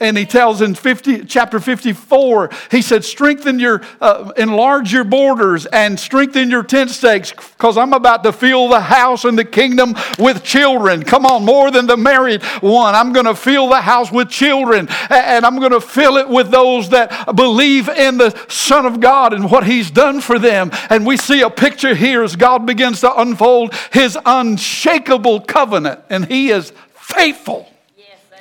[0.00, 5.66] and he tells in 50, chapter 54, he said, strengthen your, uh, enlarge your borders
[5.66, 9.94] and strengthen your tent stakes because I'm about to fill the house and the kingdom
[10.18, 11.02] with children.
[11.02, 12.94] Come on, more than the married one.
[12.94, 16.50] I'm going to fill the house with children and I'm going to fill it with
[16.50, 20.70] those that believe in the Son of God and what he's done for them.
[20.88, 26.00] And we see a picture here as God begins begins to unfold his unshakable covenant,
[26.10, 27.66] and he is faithful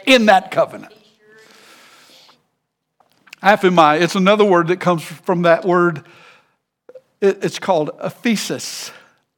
[0.05, 0.93] in that covenant.
[3.41, 6.03] Aphimai, it's another word that comes from that word.
[7.21, 8.91] It's called aphesis.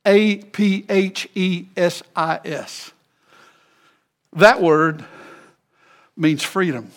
[0.06, 2.92] A P H E S I S.
[4.34, 5.04] That word
[6.16, 6.92] means freedom.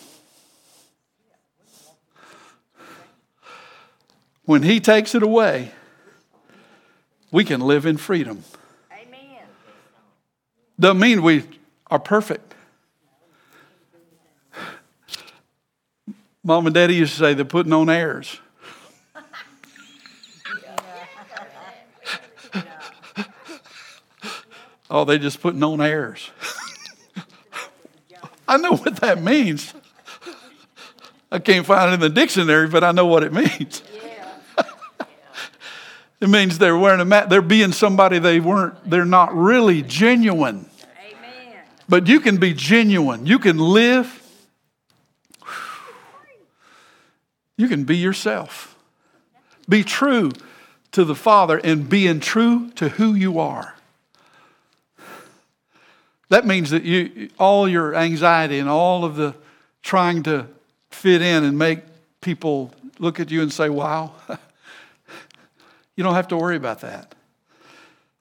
[4.45, 5.73] When he takes it away,
[7.31, 8.43] we can live in freedom.
[8.93, 9.45] Amen.
[10.79, 11.45] Doesn't mean we
[11.89, 12.55] are perfect.
[16.43, 18.39] Mom and Daddy used to say they're putting on airs.
[24.91, 26.31] oh, they just putting on airs.
[28.49, 29.75] I know what that means.
[31.31, 33.83] I can't find it in the dictionary, but I know what it means.
[36.21, 37.31] It means they're wearing a mask.
[37.31, 40.69] They're being somebody they weren't, they're not really genuine.
[40.99, 41.59] Amen.
[41.89, 43.27] But you can be genuine.
[43.27, 44.17] You can live.
[47.57, 48.77] You can be yourself.
[49.69, 50.33] Be true
[50.93, 53.77] to the Father and being true to who you are.
[56.29, 59.35] That means that you all your anxiety and all of the
[59.83, 60.47] trying to
[60.91, 61.81] fit in and make
[62.21, 64.13] people look at you and say, wow.
[65.97, 67.15] You don't have to worry about that.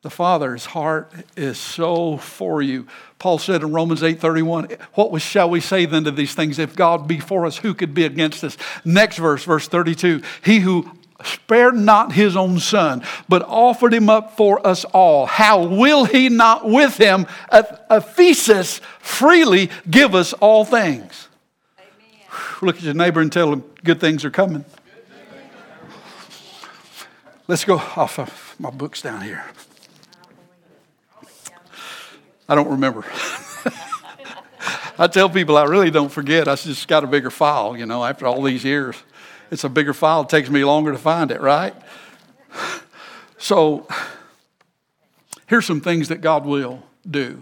[0.01, 2.87] The Father's heart is so for you.
[3.19, 6.57] Paul said in Romans 8:31, "What shall we say then to these things?
[6.57, 10.59] If God be for us, who could be against us?" Next verse, verse 32, "He
[10.59, 10.89] who
[11.21, 16.29] spared not his own son, but offered him up for us all, how will he
[16.29, 21.27] not with him, aphesis, freely give us all things?"
[21.77, 22.25] Amen.
[22.61, 24.63] Look at your neighbor and tell him good things are coming.
[27.49, 29.43] Let's go off of my books down here.
[32.47, 33.03] I don't remember.
[34.99, 36.47] I tell people I really don't forget.
[36.47, 38.97] I just got a bigger file, you know, after all these years.
[39.49, 40.21] It's a bigger file.
[40.21, 41.73] It takes me longer to find it, right?
[43.39, 43.87] So,
[45.47, 47.41] here's some things that God will do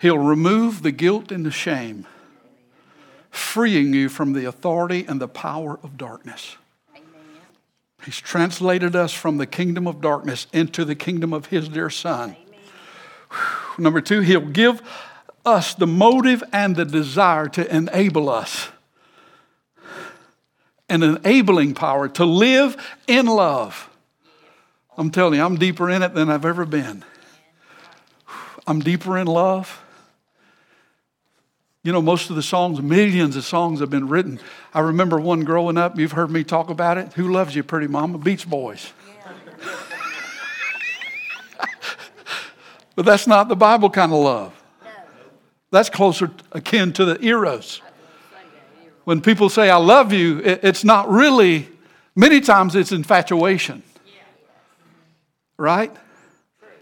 [0.00, 2.04] He'll remove the guilt and the shame,
[3.30, 6.56] freeing you from the authority and the power of darkness.
[8.06, 12.36] He's translated us from the kingdom of darkness into the kingdom of His dear Son.
[13.76, 14.80] Number two, He'll give
[15.44, 18.68] us the motive and the desire to enable us.
[20.88, 22.76] An enabling power to live
[23.08, 23.90] in love.
[24.96, 27.04] I'm telling you, I'm deeper in it than I've ever been.
[28.68, 29.82] I'm deeper in love.
[31.86, 34.40] You know, most of the songs, millions of songs have been written.
[34.74, 37.12] I remember one growing up, you've heard me talk about it.
[37.12, 38.18] Who loves you, pretty mama?
[38.18, 38.92] Beach Boys.
[39.60, 39.72] Yeah.
[42.96, 44.64] but that's not the Bible kind of love.
[44.82, 44.90] No.
[45.70, 47.80] That's closer akin to the Eros.
[49.04, 51.68] when people say, I love you, it's not really,
[52.16, 53.84] many times it's infatuation.
[55.56, 55.94] Right?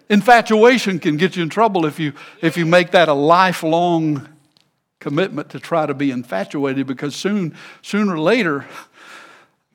[0.09, 4.31] Infatuation can get you in trouble if you, if you make that a lifelong
[5.05, 8.65] commitment to try to be infatuated because soon, sooner or later,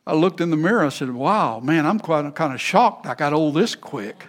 [0.08, 3.13] I looked in the mirror and said, Wow, man, I'm quite kind of shocked I
[3.13, 4.26] got old this quick.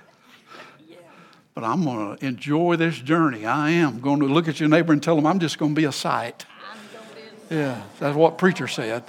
[1.54, 3.46] But I'm going to enjoy this journey.
[3.46, 5.80] I am going to look at your neighbor and tell them I'm just going to
[5.80, 6.44] be a sight.
[7.48, 9.02] Yeah, that's what preacher said.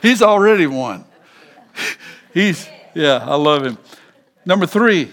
[0.00, 1.04] He's already one.
[2.32, 3.76] He's, yeah, I love him.
[4.46, 5.10] Number three,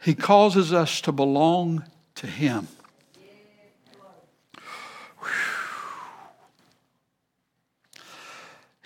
[0.00, 1.84] he causes us to belong
[2.16, 2.68] to him.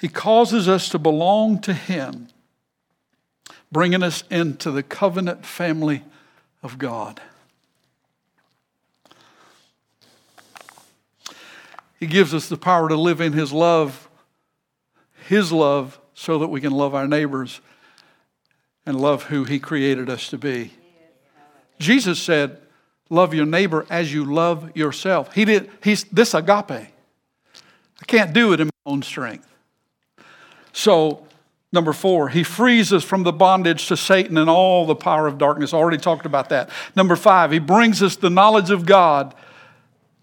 [0.02, 2.26] He causes us to belong to Him,
[3.70, 6.02] bringing us into the covenant family
[6.60, 7.20] of God.
[12.00, 14.08] He gives us the power to live in His love,
[15.28, 17.60] His love, so that we can love our neighbors
[18.84, 20.72] and love who He created us to be.
[21.82, 22.58] Jesus said,
[23.10, 25.34] Love your neighbor as you love yourself.
[25.34, 26.70] He did, he's this agape.
[26.70, 29.46] I can't do it in my own strength.
[30.72, 31.26] So,
[31.72, 35.36] number four, he frees us from the bondage to Satan and all the power of
[35.36, 35.74] darkness.
[35.74, 36.70] I already talked about that.
[36.96, 39.34] Number five, he brings us the knowledge of God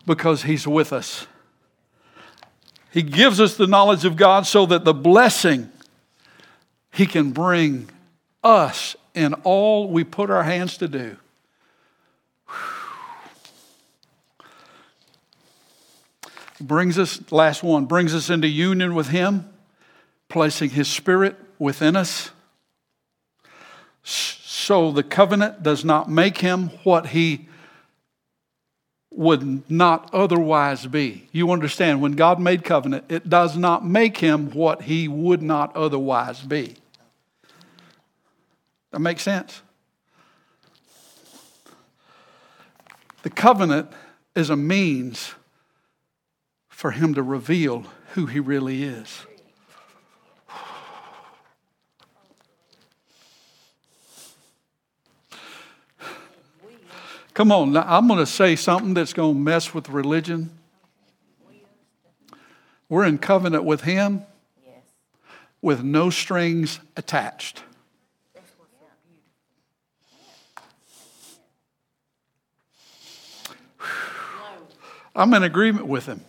[0.08, 1.28] because he's with us.
[2.91, 5.69] He gives us the knowledge of God so that the blessing
[6.91, 7.88] he can bring
[8.43, 11.17] us in all we put our hands to do.
[16.62, 19.50] Brings us, last one, brings us into union with Him
[20.28, 22.32] placing His Spirit within us.
[24.69, 27.48] So the covenant does not make him what he
[29.12, 31.28] would not otherwise be.
[31.32, 35.76] You understand, when God made covenant, it does not make him what he would not
[35.76, 36.76] otherwise be.
[38.91, 39.62] That makes sense?
[43.24, 43.91] The covenant
[44.36, 45.34] is a means
[46.79, 49.25] for him to reveal who he really is.
[57.33, 60.57] Come on, now, I'm going to say something that's going to mess with religion.
[62.87, 64.23] We're in covenant with Him
[65.61, 67.61] with no strings attached.
[75.13, 76.21] I'm in agreement with him.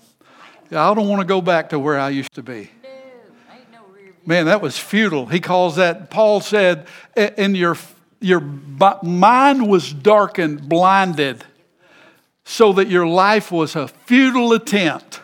[0.71, 2.71] I don't want to go back to where I used to be.
[4.27, 5.27] Man, that was futile.
[5.27, 7.77] He calls that, Paul said, in your
[8.21, 8.41] your
[9.03, 11.45] mind was darkened, blinded,
[12.45, 15.21] so that your life was a futile attempt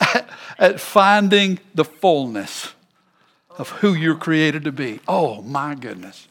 [0.58, 2.74] at finding the fullness
[3.56, 5.00] of who you're created to be.
[5.08, 6.28] Oh my goodness.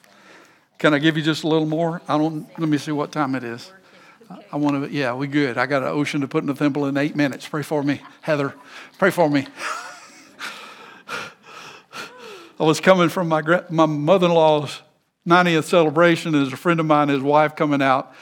[0.77, 2.01] Can I give you just a little more?
[2.08, 3.71] I don't let me see what time it is.
[4.51, 5.57] I want to yeah, we good.
[5.57, 7.47] I got an ocean to put in the temple in 8 minutes.
[7.47, 8.53] Pray for me, Heather.
[8.97, 9.47] Pray for me.
[12.59, 14.81] I was coming from my, my mother in law's
[15.27, 16.33] 90th celebration.
[16.33, 18.13] There's a friend of mine, his wife coming out,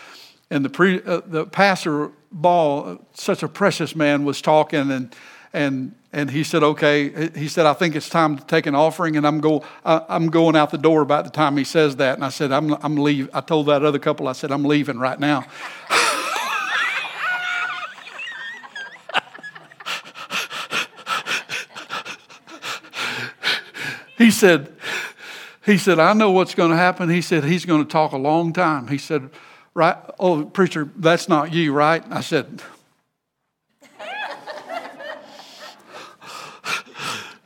[0.50, 5.14] and the, pre, uh, the pastor Ball, such a precious man, was talking, and,
[5.52, 9.16] and, and he said, Okay, he said, I think it's time to take an offering,
[9.16, 12.16] and I'm, go, I'm going out the door about the time he says that.
[12.16, 13.30] And I said, I'm, I'm leave.
[13.34, 15.46] I told that other couple, I said, I'm leaving right now.
[24.18, 24.76] he said,
[25.66, 27.10] he said, I know what's going to happen.
[27.10, 28.88] He said, he's going to talk a long time.
[28.88, 29.30] He said,
[29.74, 29.96] right?
[30.20, 32.04] Oh, preacher, that's not you, right?
[32.10, 32.62] I said,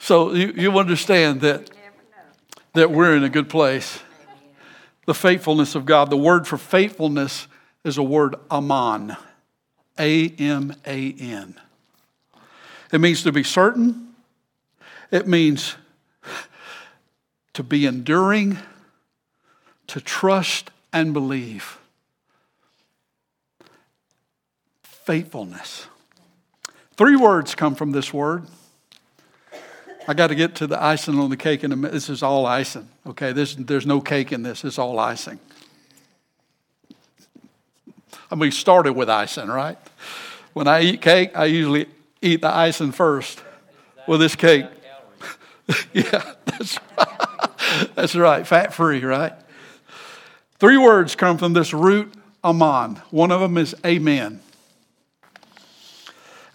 [0.05, 1.71] so you, you understand that,
[2.73, 3.99] that we're in a good place.
[5.07, 6.11] The faithfulness of God.
[6.11, 7.47] The word for faithfulness
[7.83, 9.17] is a word aman.
[9.97, 11.55] A M A N.
[12.93, 14.13] It means to be certain.
[15.09, 15.75] It means
[17.53, 18.59] to be enduring,
[19.87, 21.79] to trust and believe.
[24.83, 25.87] Faithfulness.
[26.95, 28.45] Three words come from this word.
[30.07, 31.93] I got to get to the icing on the cake in a minute.
[31.93, 33.31] This is all icing, okay?
[33.31, 35.39] This, there's no cake in this, it's all icing.
[38.29, 39.77] I mean, we started with icing, right?
[40.53, 41.87] When I eat cake, I usually
[42.21, 43.41] eat the icing first
[44.07, 44.65] with this cake.
[45.93, 46.79] yeah, that's.
[47.95, 49.33] That's right, fat free, right?
[50.59, 53.01] Three words come from this root aman.
[53.09, 54.41] One of them is amen.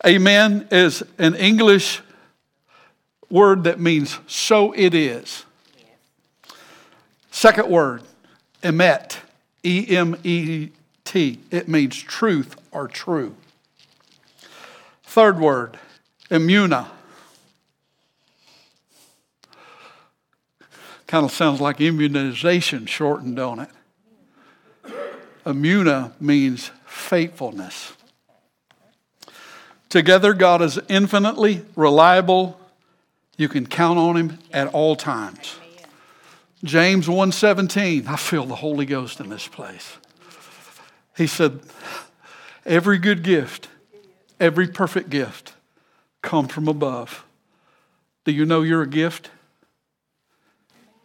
[0.07, 2.01] Amen is an English
[3.31, 5.45] word that means so it is.
[7.31, 8.03] Second word,
[8.63, 9.17] emet,
[9.65, 10.71] E M E
[11.05, 11.39] T.
[11.51, 13.35] It means truth or true.
[15.03, 15.79] Third word,
[16.31, 16.89] immuna.
[21.07, 23.71] Kind of sounds like immunization shortened, don't it?
[25.45, 27.95] Immuna means faithfulness.
[29.89, 32.60] Together, God is infinitely reliable.
[33.41, 35.57] You can count on him at all times.
[36.63, 39.97] James 1:17, I feel the Holy Ghost in this place.
[41.17, 41.61] He said,
[42.67, 43.69] every good gift,
[44.39, 45.55] every perfect gift
[46.21, 47.25] come from above.
[48.27, 49.31] Do you know you're a gift?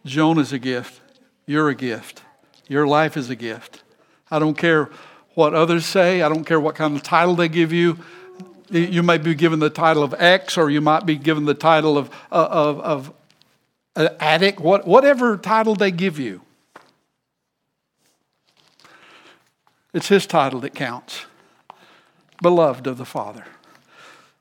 [0.04, 1.00] Jonah's a gift.
[1.46, 2.20] You're a gift.
[2.68, 3.82] Your life is a gift.
[4.30, 4.90] I don't care
[5.32, 6.20] what others say.
[6.20, 7.96] I don't care what kind of title they give you.
[8.70, 11.96] You may be given the title of X, or you might be given the title
[11.96, 13.12] of, uh, of, of
[13.94, 16.42] uh, addict, what, whatever title they give you.
[19.94, 21.24] It's his title that counts.
[22.42, 23.44] Beloved of the Father.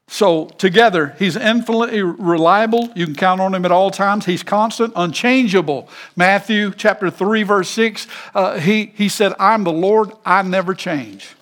[0.08, 2.92] So, together, he's infinitely reliable.
[2.96, 4.26] You can count on him at all times.
[4.26, 5.90] He's constant, unchangeable.
[6.16, 8.06] Matthew chapter 3, verse 6,
[8.36, 11.36] uh, he, he said, I'm the Lord, I never change.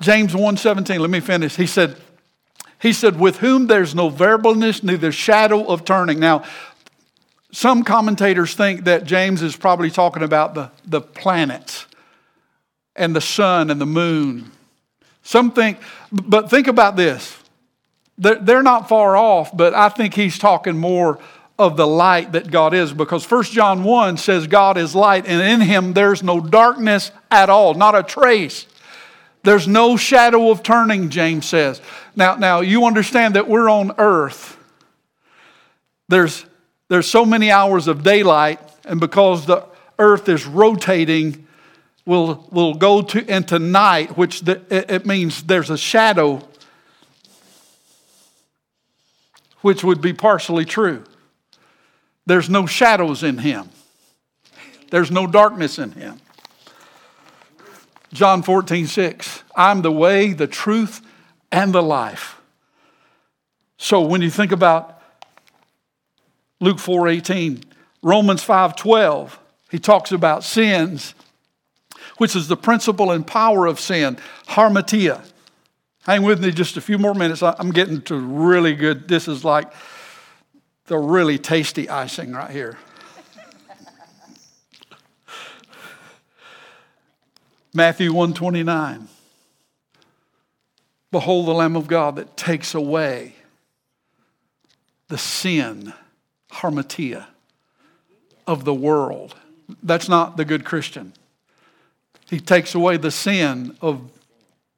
[0.00, 1.56] James 1:17, let me finish.
[1.56, 1.96] He said,
[2.80, 6.18] he said, with whom there's no variableness, neither shadow of turning.
[6.18, 6.44] Now,
[7.52, 11.86] some commentators think that James is probably talking about the, the planets
[12.96, 14.50] and the sun and the moon
[15.22, 15.78] some think,
[16.10, 17.36] but think about this.
[18.18, 21.18] They're not far off, but I think he's talking more
[21.58, 25.40] of the light that God is because 1 John 1 says God is light and
[25.40, 28.66] in him there's no darkness at all, not a trace.
[29.42, 31.80] There's no shadow of turning, James says.
[32.14, 34.58] Now, now you understand that we're on earth.
[36.08, 36.44] There's,
[36.88, 39.64] there's so many hours of daylight, and because the
[39.98, 41.46] earth is rotating,
[42.04, 46.46] we'll, we'll go to into night, which the, it, it means there's a shadow,
[49.60, 51.04] which would be partially true.
[52.26, 53.68] There's no shadows in him.
[54.90, 56.20] There's no darkness in him.
[58.12, 59.42] John 14, 6.
[59.54, 61.00] I'm the way, the truth,
[61.52, 62.40] and the life.
[63.76, 65.00] So when you think about
[66.60, 67.62] Luke 4, 18,
[68.02, 69.38] Romans 5, 12,
[69.70, 71.14] he talks about sins
[72.20, 75.24] which is the principle and power of sin, hamartia.
[76.04, 77.42] Hang with me just a few more minutes.
[77.42, 79.08] I'm getting to really good.
[79.08, 79.72] This is like
[80.84, 82.76] the really tasty icing right here.
[87.72, 89.08] Matthew 129.
[91.12, 93.34] Behold the Lamb of God that takes away
[95.08, 95.92] the sin,
[96.52, 97.26] hamartia,
[98.46, 99.34] of the world.
[99.82, 101.12] That's not the good Christian.
[102.28, 104.10] He takes away the sin of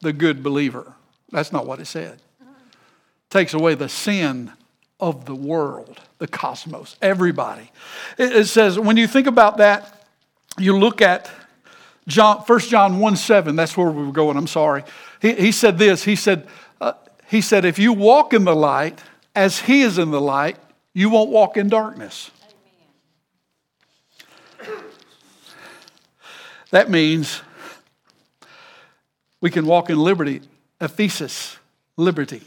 [0.01, 0.95] the good believer.
[1.31, 2.21] That's not what it said.
[3.31, 4.53] Takes away the sin
[5.01, 7.71] of the world, the cosmos, everybody.
[8.19, 10.07] It, says, when you think about that,
[10.59, 11.31] you look at
[12.09, 14.83] John, 1 John 1 7, that's where we were going, I'm sorry.
[15.21, 16.49] He, he said this, he said,
[16.81, 16.95] uh,
[17.29, 19.01] he said, if you walk in the light
[19.35, 20.57] as he is in the light,
[20.93, 22.31] you won't walk in darkness.
[26.71, 27.43] That means
[29.41, 30.41] we can walk in liberty,
[30.81, 31.57] aphesis,
[31.97, 32.43] liberty.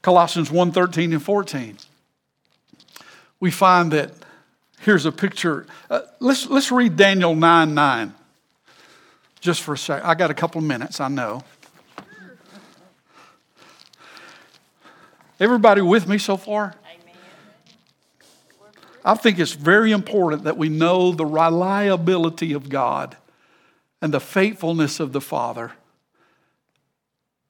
[0.00, 1.76] Colossians 1 13 and 14.
[3.38, 4.12] We find that
[4.80, 5.66] here's a picture.
[5.90, 8.14] Uh, let's, let's read Daniel 9 9
[9.42, 10.02] just for a sec.
[10.04, 11.42] I got a couple of minutes, I know.
[15.38, 16.76] Everybody with me so far?
[19.04, 23.16] I think it's very important that we know the reliability of God
[24.00, 25.72] and the faithfulness of the Father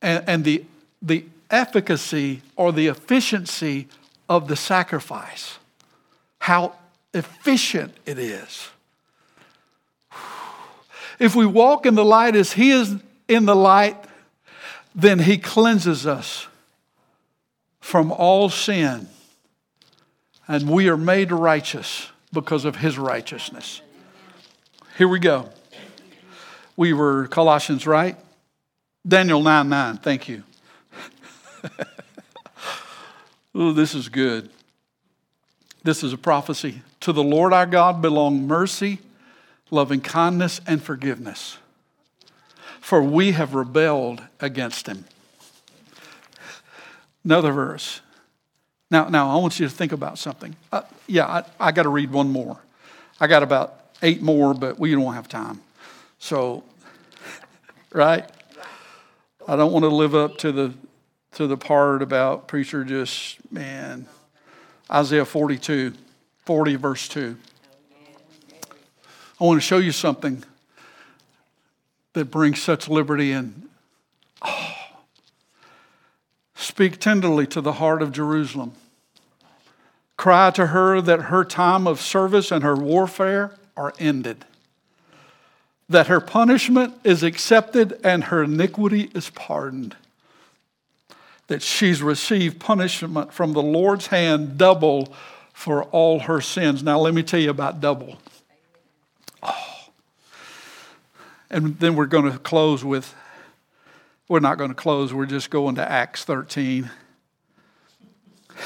[0.01, 0.65] and, and the,
[1.03, 3.87] the efficacy or the efficiency
[4.31, 5.59] of the sacrifice.
[6.39, 6.77] How
[7.13, 8.71] efficient it is.
[11.23, 12.97] If we walk in the light as He is
[13.29, 13.97] in the light,
[14.93, 16.49] then He cleanses us
[17.81, 19.07] from all sin.
[20.49, 23.83] And we are made righteous because of His righteousness.
[24.99, 25.49] Here we go.
[26.77, 28.17] We were Colossians, right?
[29.07, 29.99] Daniel 9 9.
[29.99, 30.43] Thank you.
[33.55, 34.51] oh, this is good.
[35.85, 36.83] This is a prophecy.
[37.03, 38.99] To the Lord our God belong mercy,
[39.73, 41.59] loving kindness, and forgiveness.
[42.81, 45.05] for we have rebelled against him.
[47.25, 48.01] Another verse.
[48.91, 50.57] Now, now I want you to think about something.
[50.71, 52.59] Uh, yeah, I, I got to read one more.
[53.21, 55.61] I got about eight more, but we don't have time.
[56.19, 56.65] So,
[57.93, 58.29] right?
[59.47, 60.75] I don't want to live up to the
[61.33, 64.07] to the part about preacher just man.
[64.91, 65.95] Isaiah 42,
[66.45, 67.37] 40 verse 2.
[69.43, 70.45] I want to show you something
[72.13, 73.69] that brings such liberty and
[74.41, 74.75] oh,
[76.55, 78.71] speak tenderly to the heart of Jerusalem.
[80.17, 84.45] Cry to her that her time of service and her warfare are ended,
[85.89, 89.97] that her punishment is accepted and her iniquity is pardoned,
[91.49, 95.13] that she's received punishment from the Lord's hand double
[95.53, 96.85] for all her sins.
[96.85, 98.19] Now, let me tell you about double.
[99.43, 99.73] Oh.
[101.51, 103.15] And then we're going to close with,
[104.29, 106.91] we're not going to close, we're just going to Acts 13.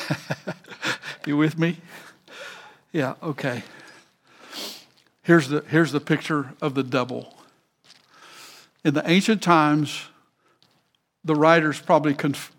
[1.27, 1.79] you with me?
[2.93, 3.65] Yeah, okay.
[5.23, 7.35] Here's the, here's the picture of the double.
[8.85, 10.05] In the ancient times,
[11.25, 12.53] the writers probably, conf-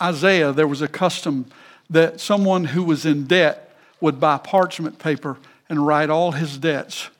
[0.00, 1.46] Isaiah, there was a custom
[1.90, 7.10] that someone who was in debt would buy parchment paper and write all his debts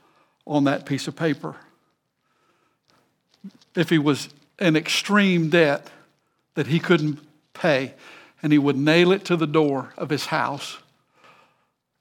[0.53, 1.57] on that piece of paper.
[3.75, 4.29] If he was
[4.59, 5.91] in extreme debt
[6.55, 7.19] that he couldn't
[7.55, 7.95] pay,
[8.43, 10.79] and he would nail it to the door of his house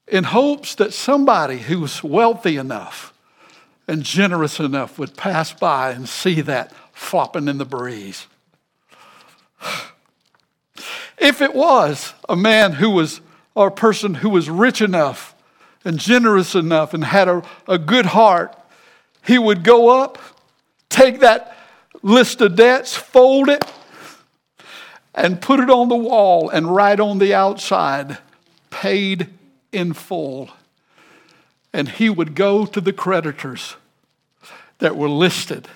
[0.07, 3.13] in hopes that somebody who was wealthy enough
[3.87, 8.27] and generous enough would pass by and see that flopping in the breeze.
[11.17, 13.21] If it was a man who was,
[13.55, 15.35] or a person who was rich enough
[15.83, 18.55] and generous enough and had a, a good heart,
[19.25, 20.17] he would go up,
[20.89, 21.57] take that
[22.01, 23.63] list of debts, fold it,
[25.13, 28.17] and put it on the wall and write on the outside,
[28.69, 29.29] paid
[29.71, 30.49] in full.
[31.73, 33.75] And he would go to the creditors
[34.79, 35.67] that were listed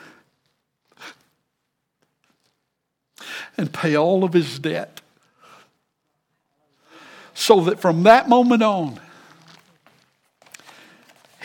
[3.58, 5.02] and pay all of his debt.
[7.34, 9.00] So that from that moment on,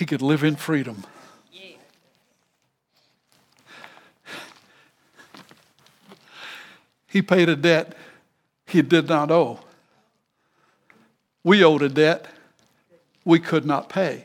[0.00, 1.04] he could live in freedom.
[7.06, 7.94] He paid a debt
[8.66, 9.60] he did not owe.
[11.44, 12.28] We owed a debt
[13.26, 14.24] we could not pay.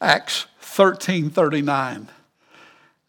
[0.00, 2.08] Acts 13:39.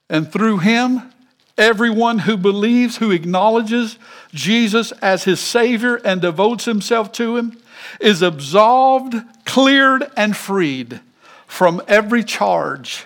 [0.09, 1.13] And through him
[1.59, 3.99] everyone who believes, who acknowledges
[4.33, 7.55] Jesus as his savior and devotes himself to him
[7.99, 9.15] is absolved,
[9.45, 10.99] cleared and freed
[11.47, 13.05] from every charge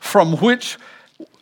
[0.00, 0.78] from which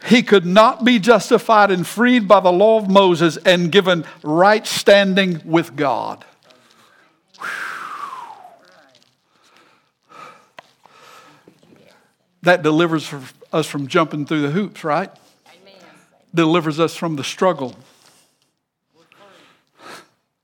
[0.07, 4.67] he could not be justified and freed by the law of Moses and given right
[4.67, 6.25] standing with God.
[12.43, 13.13] That delivers
[13.53, 15.11] us from jumping through the hoops, right?
[16.33, 17.75] Delivers us from the struggle.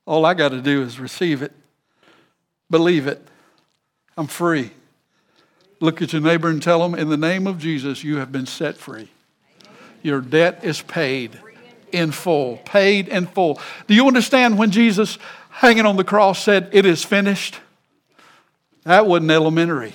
[0.05, 1.53] All I got to do is receive it,
[2.73, 3.21] believe it.
[4.17, 4.71] I'm free.
[5.79, 8.47] Look at your neighbor and tell them, in the name of Jesus, you have been
[8.47, 9.09] set free.
[10.01, 11.39] Your debt is paid
[11.91, 12.57] in full.
[12.65, 13.61] Paid in full.
[13.85, 15.19] Do you understand when Jesus,
[15.51, 17.59] hanging on the cross, said, It is finished?
[18.85, 19.93] That wasn't elementary.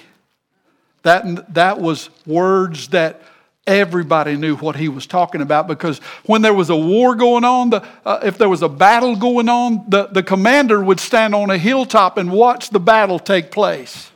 [1.02, 3.22] That, that was words that
[3.68, 7.70] everybody knew what he was talking about because when there was a war going on,
[7.70, 11.50] the, uh, if there was a battle going on, the, the commander would stand on
[11.50, 14.10] a hilltop and watch the battle take place.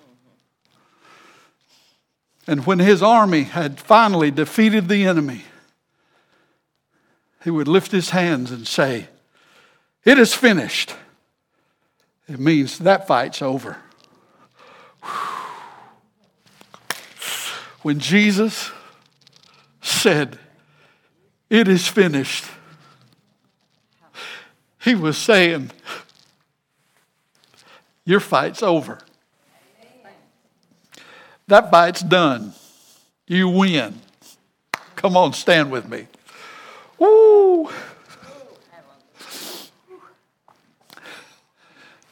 [2.47, 5.43] And when his army had finally defeated the enemy,
[7.45, 9.09] he would lift his hands and say,
[10.05, 10.97] It is finished.
[12.27, 13.77] It means that fight's over.
[17.83, 18.71] When Jesus
[19.83, 20.39] said,
[21.51, 22.45] It is finished,
[24.81, 25.71] he was saying,
[28.05, 28.99] Your fight's over.
[31.49, 32.55] That fight's done.
[33.27, 34.01] You win.
[34.97, 36.07] Come on, stand with me.
[36.99, 37.69] Woo!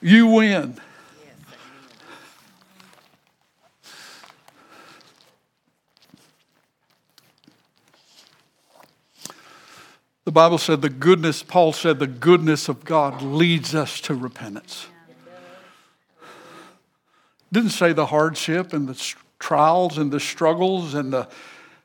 [0.02, 0.76] You win.
[10.30, 14.86] The Bible said the goodness, Paul said the goodness of God leads us to repentance.
[17.50, 21.26] Didn't say the hardship and the trials and the struggles and the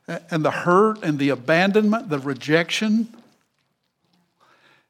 [0.06, 3.12] and the hurt and the abandonment, the rejection,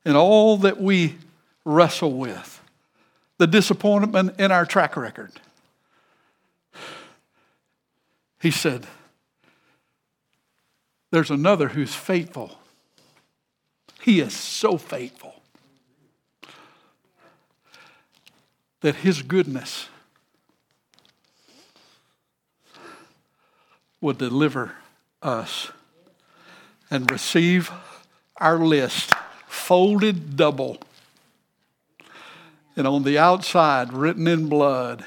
[0.05, 1.17] and all that we
[1.65, 2.61] wrestle with,
[3.39, 5.33] the disappointment in our track record.
[8.39, 8.87] He said,
[11.11, 12.59] There's another who's faithful.
[14.07, 15.35] He is so faithful
[18.81, 19.89] that his goodness
[24.01, 24.77] will deliver
[25.21, 25.73] us
[26.89, 27.73] and receive
[28.37, 29.13] our list
[29.49, 30.79] folded double.
[32.77, 35.05] And on the outside, written in blood,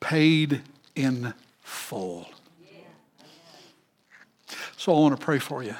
[0.00, 0.62] paid
[0.96, 2.28] in full.
[4.76, 5.76] So I want to pray for you.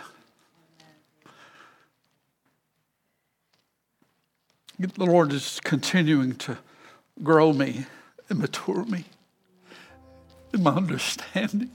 [4.78, 6.58] The Lord is continuing to
[7.22, 7.86] grow me
[8.28, 9.04] and mature me
[10.52, 11.70] in my understanding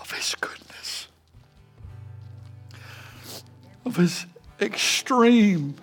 [0.00, 1.08] of His goodness,
[3.84, 4.26] of His
[4.60, 5.74] extreme.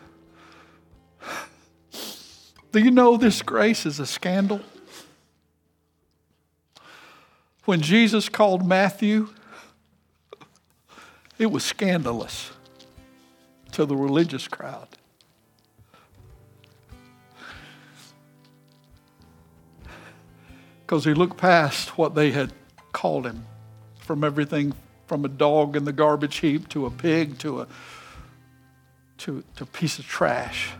[2.72, 4.62] Do you know this grace is a scandal?
[7.66, 9.30] When Jesus called Matthew,
[11.38, 12.52] it was scandalous
[13.74, 14.88] to the religious crowd.
[20.82, 22.54] Because he looked past what they had
[22.92, 23.46] called him
[24.00, 24.74] from everything
[25.08, 27.68] from a dog in the garbage heap to a pig to a,
[29.18, 30.72] to, to a piece of trash.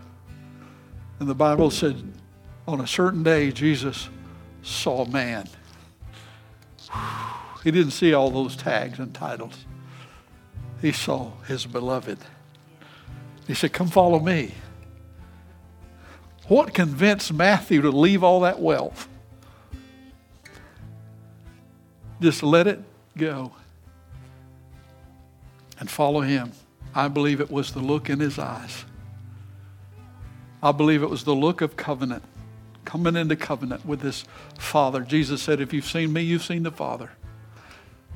[1.20, 2.02] And the Bible said,
[2.68, 4.10] on a certain day, Jesus
[4.62, 5.48] saw man.
[7.64, 9.66] He didn't see all those tags and titles.
[10.82, 12.20] He saw his beloved.
[13.48, 14.54] He said, Come follow me.
[16.48, 19.08] What convinced Matthew to leave all that wealth?
[22.22, 22.80] Just let it
[23.18, 23.54] go
[25.80, 26.52] and follow him.
[26.96, 28.86] I believe it was the look in his eyes.
[30.62, 32.24] I believe it was the look of covenant,
[32.86, 34.24] coming into covenant with this
[34.58, 35.02] Father.
[35.02, 37.12] Jesus said, If you've seen me, you've seen the Father.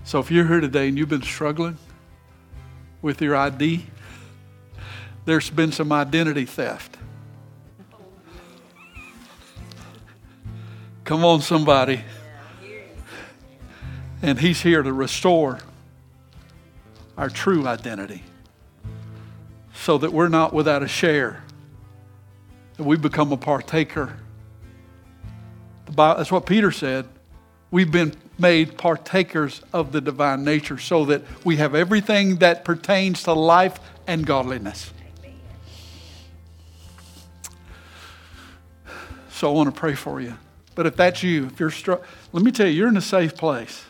[0.04, 1.78] So if you're here today and you've been struggling
[3.02, 3.88] with your ID,
[5.28, 6.96] there's been some identity theft.
[11.04, 12.00] Come on, somebody.
[14.22, 15.60] And He's here to restore
[17.18, 18.24] our true identity
[19.74, 21.44] so that we're not without a share,
[22.78, 24.18] that we become a partaker.
[25.90, 27.06] That's what Peter said.
[27.70, 33.24] We've been made partakers of the divine nature so that we have everything that pertains
[33.24, 34.92] to life and godliness.
[39.38, 40.36] So I want to pray for you.
[40.74, 43.38] But if that's you, if you're struggling, let me tell you, you're in a safe
[43.38, 43.86] place.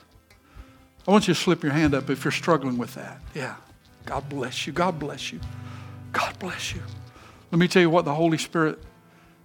[1.07, 3.21] I want you to slip your hand up if you're struggling with that.
[3.33, 3.55] Yeah.
[4.03, 4.73] God bless you.
[4.73, 5.39] God bless you.
[6.11, 6.81] God bless you.
[7.49, 8.77] Let me tell you what the Holy Spirit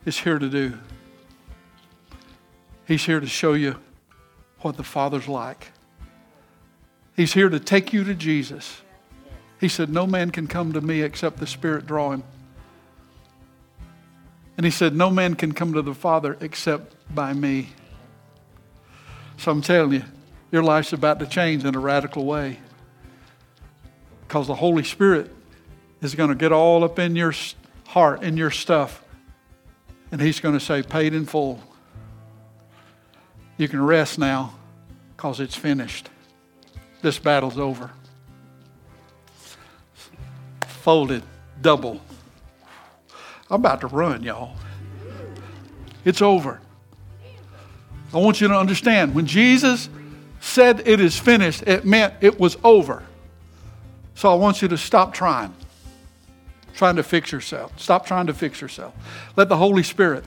[0.05, 0.76] is here to do.
[2.84, 3.76] He's here to show you
[4.62, 5.68] what the Father's like.
[7.14, 8.82] He's here to take you to Jesus.
[9.61, 12.24] He said, No man can come to me except the Spirit draw him.
[14.57, 17.70] And he said, No man can come to the Father except by me.
[19.36, 20.05] So I'm telling you,
[20.50, 22.59] your life's about to change in a radical way.
[24.26, 25.30] Because the Holy Spirit
[26.00, 27.34] is going to get all up in your
[27.88, 29.03] heart, in your stuff.
[30.11, 31.62] And he's going to say, Paid in full.
[33.57, 34.55] You can rest now
[35.16, 36.09] because it's finished.
[37.00, 37.90] This battle's over.
[40.66, 41.22] Folded,
[41.61, 42.00] double.
[43.53, 44.57] I'm about to run, y'all.
[46.07, 46.59] It's over.
[48.14, 49.90] I want you to understand when Jesus
[50.40, 53.03] said it is finished, it meant it was over.
[54.14, 55.55] So I want you to stop trying,
[56.74, 57.78] trying to fix yourself.
[57.78, 58.94] Stop trying to fix yourself.
[59.36, 60.24] Let the Holy Spirit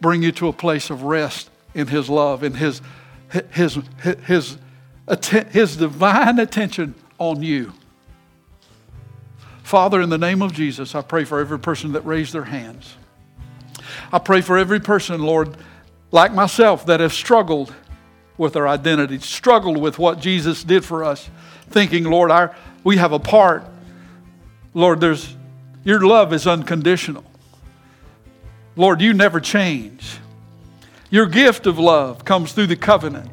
[0.00, 2.82] bring you to a place of rest in His love, in His,
[3.50, 4.58] His, His, His,
[5.50, 7.72] his divine attention on you.
[9.64, 12.96] Father, in the name of Jesus, I pray for every person that raised their hands.
[14.12, 15.56] I pray for every person, Lord,
[16.12, 17.74] like myself, that have struggled
[18.36, 21.30] with their identity, struggled with what Jesus did for us,
[21.70, 22.54] thinking, Lord, our,
[22.84, 23.64] we have a part.
[24.74, 25.34] Lord, there's,
[25.82, 27.24] your love is unconditional.
[28.76, 30.18] Lord, you never change.
[31.08, 33.30] Your gift of love comes through the covenant.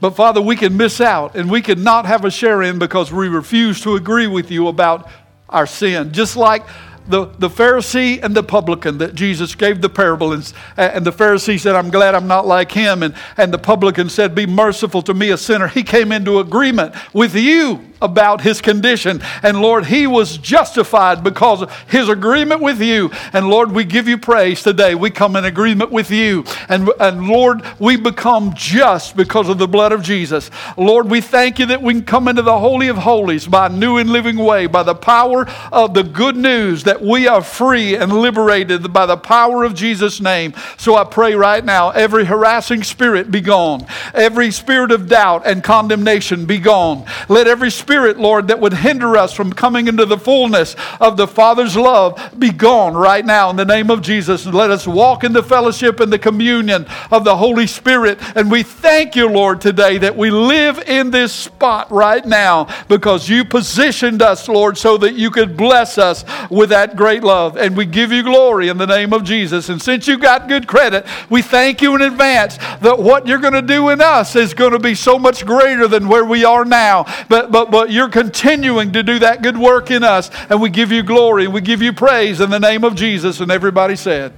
[0.00, 3.12] But Father, we can miss out and we can not have a share in because
[3.12, 5.08] we refuse to agree with you about
[5.52, 6.12] our sin.
[6.12, 6.66] Just like
[7.08, 10.32] the, the Pharisee and the publican that Jesus gave the parable.
[10.32, 13.02] And, and the Pharisee said, I'm glad I'm not like him.
[13.02, 15.68] And, and the publican said, Be merciful to me, a sinner.
[15.68, 19.22] He came into agreement with you about his condition.
[19.42, 23.10] And Lord, he was justified because of his agreement with you.
[23.32, 24.94] And Lord, we give you praise today.
[24.94, 26.44] We come in agreement with you.
[26.68, 30.50] And, and Lord, we become just because of the blood of Jesus.
[30.76, 33.70] Lord, we thank you that we can come into the Holy of Holies by a
[33.70, 37.96] new and living way, by the power of the good news that we are free
[37.96, 40.54] and liberated by the power of Jesus' name.
[40.76, 45.62] So I pray right now, every harassing spirit be gone, every spirit of doubt and
[45.62, 47.04] condemnation be gone.
[47.28, 51.18] Let every spirit spirit, Lord, that would hinder us from coming into the fullness of
[51.18, 54.46] the Father's love be gone right now in the name of Jesus.
[54.46, 58.18] And let us walk in the fellowship and the communion of the Holy Spirit.
[58.34, 63.28] And we thank you, Lord, today that we live in this spot right now because
[63.28, 67.58] you positioned us, Lord, so that you could bless us with that great love.
[67.58, 69.68] And we give you glory in the name of Jesus.
[69.68, 73.52] And since you got good credit, we thank you in advance that what you're going
[73.52, 76.64] to do in us is going to be so much greater than where we are
[76.64, 77.04] now.
[77.28, 80.30] But, but, but but you're continuing to do that good work in us.
[80.48, 83.40] And we give you glory we give you praise in the name of Jesus.
[83.40, 84.32] And everybody said,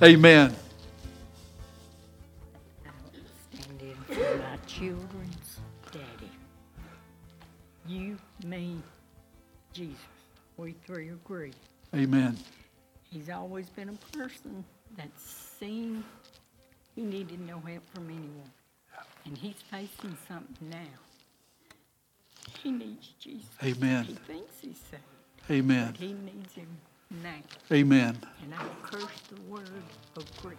[0.00, 0.54] Amen.
[0.54, 0.56] Amen.
[4.68, 5.58] Children's
[5.90, 6.30] daddy.
[7.88, 8.76] You, me,
[9.72, 9.98] Jesus.
[10.56, 11.52] We three agree.
[11.96, 12.38] Amen.
[13.10, 14.64] He's always been a person
[14.96, 15.20] that's
[15.58, 16.04] seen
[16.94, 18.52] he needed no help from anyone.
[19.24, 21.03] And he's facing something now.
[22.64, 23.46] He needs Jesus.
[23.62, 24.04] Amen.
[24.04, 25.02] He thinks he's saved.
[25.50, 25.92] Amen.
[25.92, 26.66] But he needs him
[27.22, 27.34] now.
[27.70, 28.16] Amen.
[28.42, 29.68] And I curse the word
[30.16, 30.56] of grace.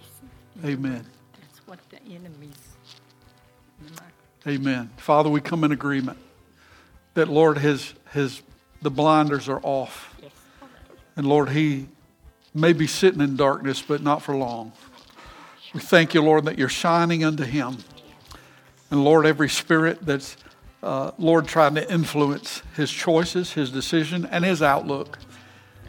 [0.64, 1.04] Amen.
[1.42, 2.76] That's what the enemy's.
[4.48, 4.92] Amen.
[4.98, 6.20] Father, we come in agreement
[7.16, 8.44] that Lord, his his
[8.84, 10.16] the blinders are off.
[10.22, 10.32] Yes.
[11.16, 11.88] And Lord, he
[12.54, 14.74] may be sitting in darkness, but not for long.
[15.74, 17.78] We thank you, Lord, that you're shining unto him.
[18.92, 20.38] And Lord, every spirit that's
[20.86, 25.18] uh, Lord trying to influence his choices, his decision, and his outlook.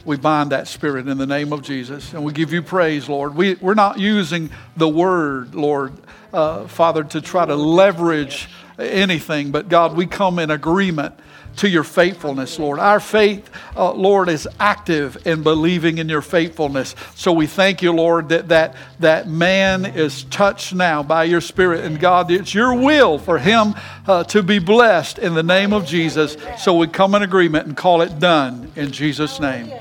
[0.06, 2.14] We bind that spirit in the name of Jesus.
[2.14, 3.34] And we give you praise, Lord.
[3.34, 5.92] We, we're not using the word, Lord,
[6.32, 11.14] uh, Father, to try to leverage anything, but God, we come in agreement
[11.56, 12.78] to your faithfulness, Lord.
[12.78, 16.94] Our faith, uh, Lord, is active in believing in your faithfulness.
[17.14, 21.84] So we thank you, Lord, that, that that man is touched now by your Spirit.
[21.84, 23.74] And God, it's your will for him
[24.06, 26.36] uh, to be blessed in the name of Jesus.
[26.58, 29.72] So we come in agreement and call it done in Jesus' name.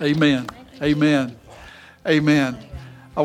[0.00, 0.46] Amen.
[0.82, 1.36] Amen.
[2.06, 2.71] Amen.